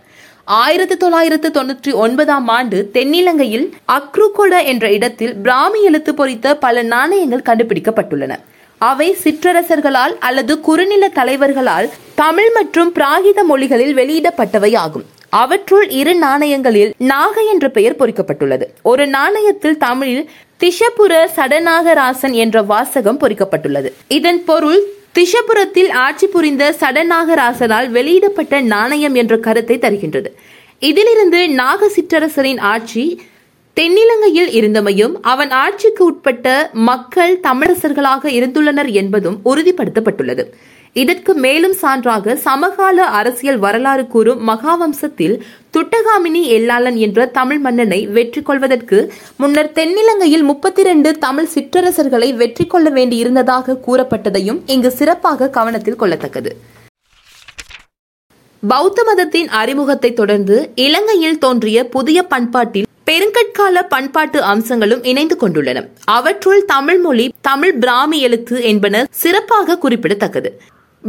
ஆயிரத்தி 0.44 0.96
தொள்ளாயிரத்து 0.96 1.48
தொன்னூற்றி 1.48 1.92
ஒன்பதாம் 1.92 2.48
ஆண்டு 2.48 2.90
தென்னிலங்கையில் 2.92 3.66
அக்ருகொட 3.86 4.64
என்ற 4.64 4.90
இடத்தில் 4.90 5.36
பிராமி 5.36 5.82
எழுத்து 5.82 6.14
பொறித்த 6.14 6.56
பல 6.56 6.82
நாணயங்கள் 6.82 7.46
கண்டுபிடிக்கப்பட்டுள்ளன. 7.50 8.34
அவை 8.78 9.16
சிற்றரசர்களால் 9.24 10.16
அல்லது 10.18 10.60
குறுநில 10.60 11.08
தலைவர்களால் 11.08 11.90
தமிழ் 12.14 12.50
மற்றும் 12.54 12.92
பிராகித 12.94 13.42
மொழிகளில் 13.42 13.96
வெளியிடப்பட்டவை 13.96 14.76
ஆகும் 14.76 15.06
அவற்றுள் 15.28 15.88
இரு 15.88 16.14
நாணயங்களில் 16.14 16.92
நாக 16.98 17.42
என்ற 17.42 17.68
பெயர் 17.68 17.96
பொறிக்கப்பட்டுள்ளது. 17.96 18.62
ஒரு 18.82 19.06
நாணயத்தில் 19.06 19.76
தமிழில் 19.76 20.30
திஷபுர 20.60 21.28
சடநாகராசன் 21.36 22.32
என்ற 22.32 22.62
வாசகம் 22.62 23.20
பொறிக்கப்பட்டுள்ளது. 23.20 23.92
இதன் 24.08 24.44
பொருள் 24.44 24.82
திஷபுரத்தில் 25.14 25.90
ஆட்சி 25.90 26.26
புரிந்த 26.26 26.74
சடநாகராசனால் 26.80 27.88
வெளியிடப்பட்ட 27.88 28.60
நாணயம் 28.60 29.14
என்ற 29.14 29.36
கருத்தை 29.36 29.78
தருகின்றது. 29.78 30.26
இதிலிருந்து 30.78 31.48
நாக 31.48 31.90
சிற்றரசரின் 31.96 32.60
ஆட்சி 32.60 33.22
தென்னிலங்கையில் 33.78 34.48
இருந்தமையும் 34.58 35.12
அவன் 35.22 35.50
ஆட்சிக்கு 35.50 36.04
உட்பட்ட 36.04 36.46
மக்கள் 36.72 37.40
தமிழரசர்களாக 37.40 38.30
இருந்துள்ளனர் 38.38 38.90
என்பதும் 38.92 39.36
உறுதிப்படுத்தப்பட்டுள்ளது. 39.44 40.44
இதற்கு 40.92 41.34
மேலும் 41.34 41.74
சான்றாக 41.82 42.34
சமகால 42.34 43.04
அரசியல் 43.18 43.58
வரலாறு 43.58 44.06
கூறும் 44.06 44.40
மகாவம்சத்தில் 44.48 45.36
துட்டகாமினி 45.76 46.42
எல்லாளன் 46.56 46.96
என்ற 46.96 47.26
தமிழ் 47.26 47.58
மன்னனை 47.58 48.06
வெற்றி 48.06 48.42
கொள்வதற்கு 48.42 49.12
முன்னர் 49.36 49.70
தென்னிலங்கையில் 49.72 50.42
முப்பத்தி 50.42 50.80
இரண்டு 50.80 51.12
தமிழ் 51.18 51.48
சிற்றரசர்களை 51.54 52.34
வெற்றி 52.34 52.66
கொள்ள 52.66 52.90
வேண்டியிருந்ததாக 52.90 53.78
கூறப்பட்டதையும் 53.86 54.60
இங்கு 54.66 54.90
சிறப்பாக 54.90 55.50
கவனத்தில் 55.50 56.00
கொள்ளத்தக்கது. 56.00 56.52
பௌத்த 58.62 59.04
மதத்தின் 59.04 59.48
அறிமுகத்தை 59.48 60.12
தொடர்ந்து 60.12 60.70
இலங்கையில் 60.74 61.38
தோன்றிய 61.38 61.88
புதிய 61.88 62.22
பண்பாட்டில் 62.22 62.87
பெருங்கற்கால 63.08 63.82
பண்பாட்டு 63.88 64.42
அம்சங்களும் 64.42 65.04
இணைந்து 65.04 65.36
கொண்டுள்ளன. 65.40 65.88
அவற்றுள் 66.04 66.64
தமிழ் 66.64 66.98
மொழி 66.98 67.32
தமிழ் 67.40 67.78
பிராமி 67.78 68.20
எழுத்து 68.20 68.62
என்பன 68.62 69.06
சிறப்பாக 69.10 69.78
குறிப்பிடத்தக்கது. 69.78 70.60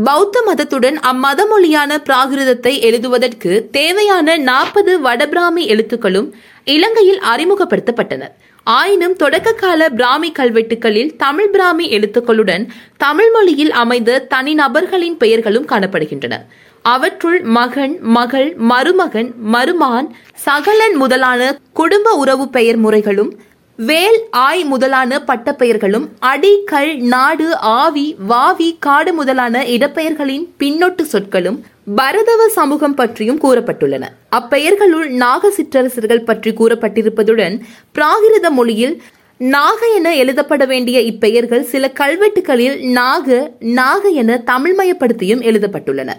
பௌத்த 0.03 0.43
மதத்துடன் 0.45 0.97
அம்மத 0.99 1.47
மொழியான 1.47 1.97
பிராகிருதத்தை 1.97 2.81
எழுதுவதற்கு 2.81 3.67
தேவையான 3.71 4.37
நாற்பது 4.37 4.99
வடபிராமி 4.99 5.67
எழுத்துக்களும் 5.67 6.31
இலங்கையில் 6.65 7.21
அறிமுகப்படுத்தப்பட்டன. 7.35 8.27
ஆயினும் 8.63 9.15
தொடக்க 9.15 9.53
கால 9.53 9.89
பிராமி 9.89 10.31
கல்வெட்டுகளில் 10.31 11.15
தமிழ் 11.15 11.49
பிராமி 11.49 11.97
எழுத்துக்களுடன் 11.97 12.67
தமிழ் 12.97 13.31
மொழியில் 13.31 13.71
அமைந்த 13.71 14.27
தனிநபர்களின் 14.29 15.17
பெயர்களும் 15.17 15.67
காணப்படுகின்றன. 15.67 16.37
அவற்றுள் 16.81 17.41
மகன் 17.41 17.99
மகள் 18.01 18.55
மருமகன் 18.57 19.33
மருமான் 19.53 20.07
சகலன் 20.33 20.95
முதலான 20.95 21.59
குடும்ப 21.73 22.13
உறவு 22.13 22.49
பெயர் 22.49 22.77
முறைகளும் 22.77 23.31
வேல் 23.75 24.19
ஆய் 24.31 24.63
முதலான 24.63 25.23
பட்டப்பெயர்களும் 25.27 26.07
அடிக்கல் 26.21 26.97
நாடு 26.97 27.57
ஆவி 27.57 28.15
வாவி 28.27 28.77
காடு 28.79 29.13
முதலான 29.13 29.63
இடப்பெயர்களின் 29.63 30.45
பின்னொட்டு 30.59 31.01
சொற்களும் 31.01 31.63
பரதவ 31.95 32.47
சமூகம் 32.47 32.93
பற்றியும் 32.93 33.41
கூறப்பட்டுள்ளன. 33.41 34.03
அப்பெயர்களுள் 34.35 35.07
நாக 35.07 35.51
சிற்றரசர்கள் 35.51 36.23
பற்றி 36.23 36.51
கூறப்பட்டிருப்பதுடன் 36.51 37.61
பிராகிருத 37.95 38.49
மொழியில் 38.49 39.01
நாக 39.37 39.87
என 39.95 40.15
எழுதப்பட 40.15 40.65
வேண்டிய 40.65 40.99
இப்பெயர்கள் 40.99 41.61
சில 41.61 41.91
கல்வெட்டுகளில் 41.99 42.89
நாக 42.91 43.51
நாக 43.59 44.09
என 44.09 44.43
தமிழ்மயப்படுத்தியும் 44.45 45.41
எழுதப்பட்டுள்ளன. 45.41 46.13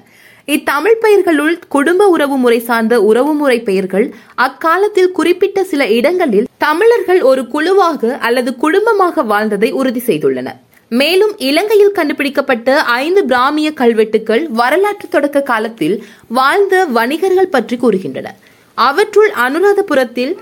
இத்தமிழ் 0.55 1.01
பெயர்களுள் 1.01 1.59
குடும்ப 1.75 2.03
உறவு 2.07 2.37
முறை 2.37 2.59
சார்ந்த 2.69 2.95
உறவுமுறை 3.01 3.57
பெயர்கள் 3.69 4.07
அக்காலத்தில் 4.45 5.11
குறிப்பிட்ட 5.19 5.65
சில 5.71 5.87
இடங்களில் 5.97 6.49
தமிழர்கள் 6.65 7.21
ஒரு 7.31 7.43
குழுவாக 7.49 8.19
அல்லது 8.19 8.51
குடும்பமாக 8.57 9.23
வாழ்ந்ததை 9.23 9.71
உறுதி 9.81 10.03
செய்துள்ளன. 10.07 10.49
மேலும் 10.89 11.35
இலங்கையில் 11.49 11.97
கண்டுபிடிக்கப்பட்ட 11.99 12.69
ஐந்து 13.03 13.23
பிராமிய 13.25 13.71
கல்வெட்டுகள் 13.81 14.43
வரலாற்று 14.61 15.09
தொடக்க 15.09 15.43
காலத்தில் 15.51 15.97
வாழ்ந்த 16.39 16.85
வணிகர்கள் 16.97 17.53
பற்றி 17.57 17.77
கூறுகின்றன. 17.77 18.27
அவற்றுள் 18.89 19.31
அனுராதபுரத்தில் 19.47 20.35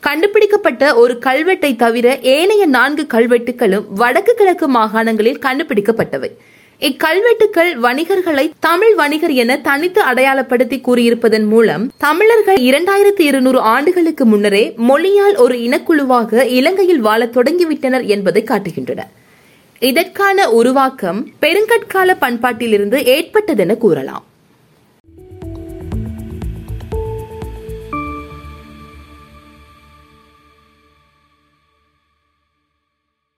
கண்டுபிடிக்கப்பட்ட 0.00 0.94
ஒரு 0.94 1.16
கல்வெட்டை 1.26 1.72
தவிர 1.76 2.18
ஏனைய 2.36 2.66
நான்கு 2.76 3.06
கல்வெட்டுகளும் 3.16 3.88
வடக்கு 4.02 4.34
கிழக்கு 4.34 4.68
மாகாணங்களில் 4.78 5.42
கண்டுபிடிக்கப்பட்டவை. 5.48 6.32
இக்கல்வெட்டுக்கள் 6.80 7.70
வணிகர்களை 7.82 8.50
தமிழ் 8.60 8.94
வணிகர் 8.94 9.32
என 9.32 9.58
தனித்து 9.58 10.02
அடையாளப்படுத்தி 10.02 10.80
கூறியிருப்பதன் 10.80 11.46
மூலம் 11.46 11.92
தமிழர்கள் 11.98 12.56
இரண்டாயிரத்தி 12.56 13.20
இருநூறு 13.20 13.60
ஆண்டுகளுக்கு 13.60 14.24
முன்னரே 14.24 14.74
மொழியால் 14.76 15.36
ஒரு 15.36 15.56
இனக்குழுவாக 15.58 16.44
இலங்கையில் 16.44 17.00
வாழத் 17.00 17.36
தொடங்கிவிட்டனர் 17.36 18.06
என்பதை 18.06 18.44
காட்டுகின்றன. 18.46 19.00
இதற்கான 19.80 20.50
உருவாக்கம் 20.50 21.28
பெருங்கற்கால 21.40 22.16
பண்பாட்டிலிருந்து 22.20 23.02
ஏற்பட்டதென 23.06 23.76
கூறலாம். 23.76 24.24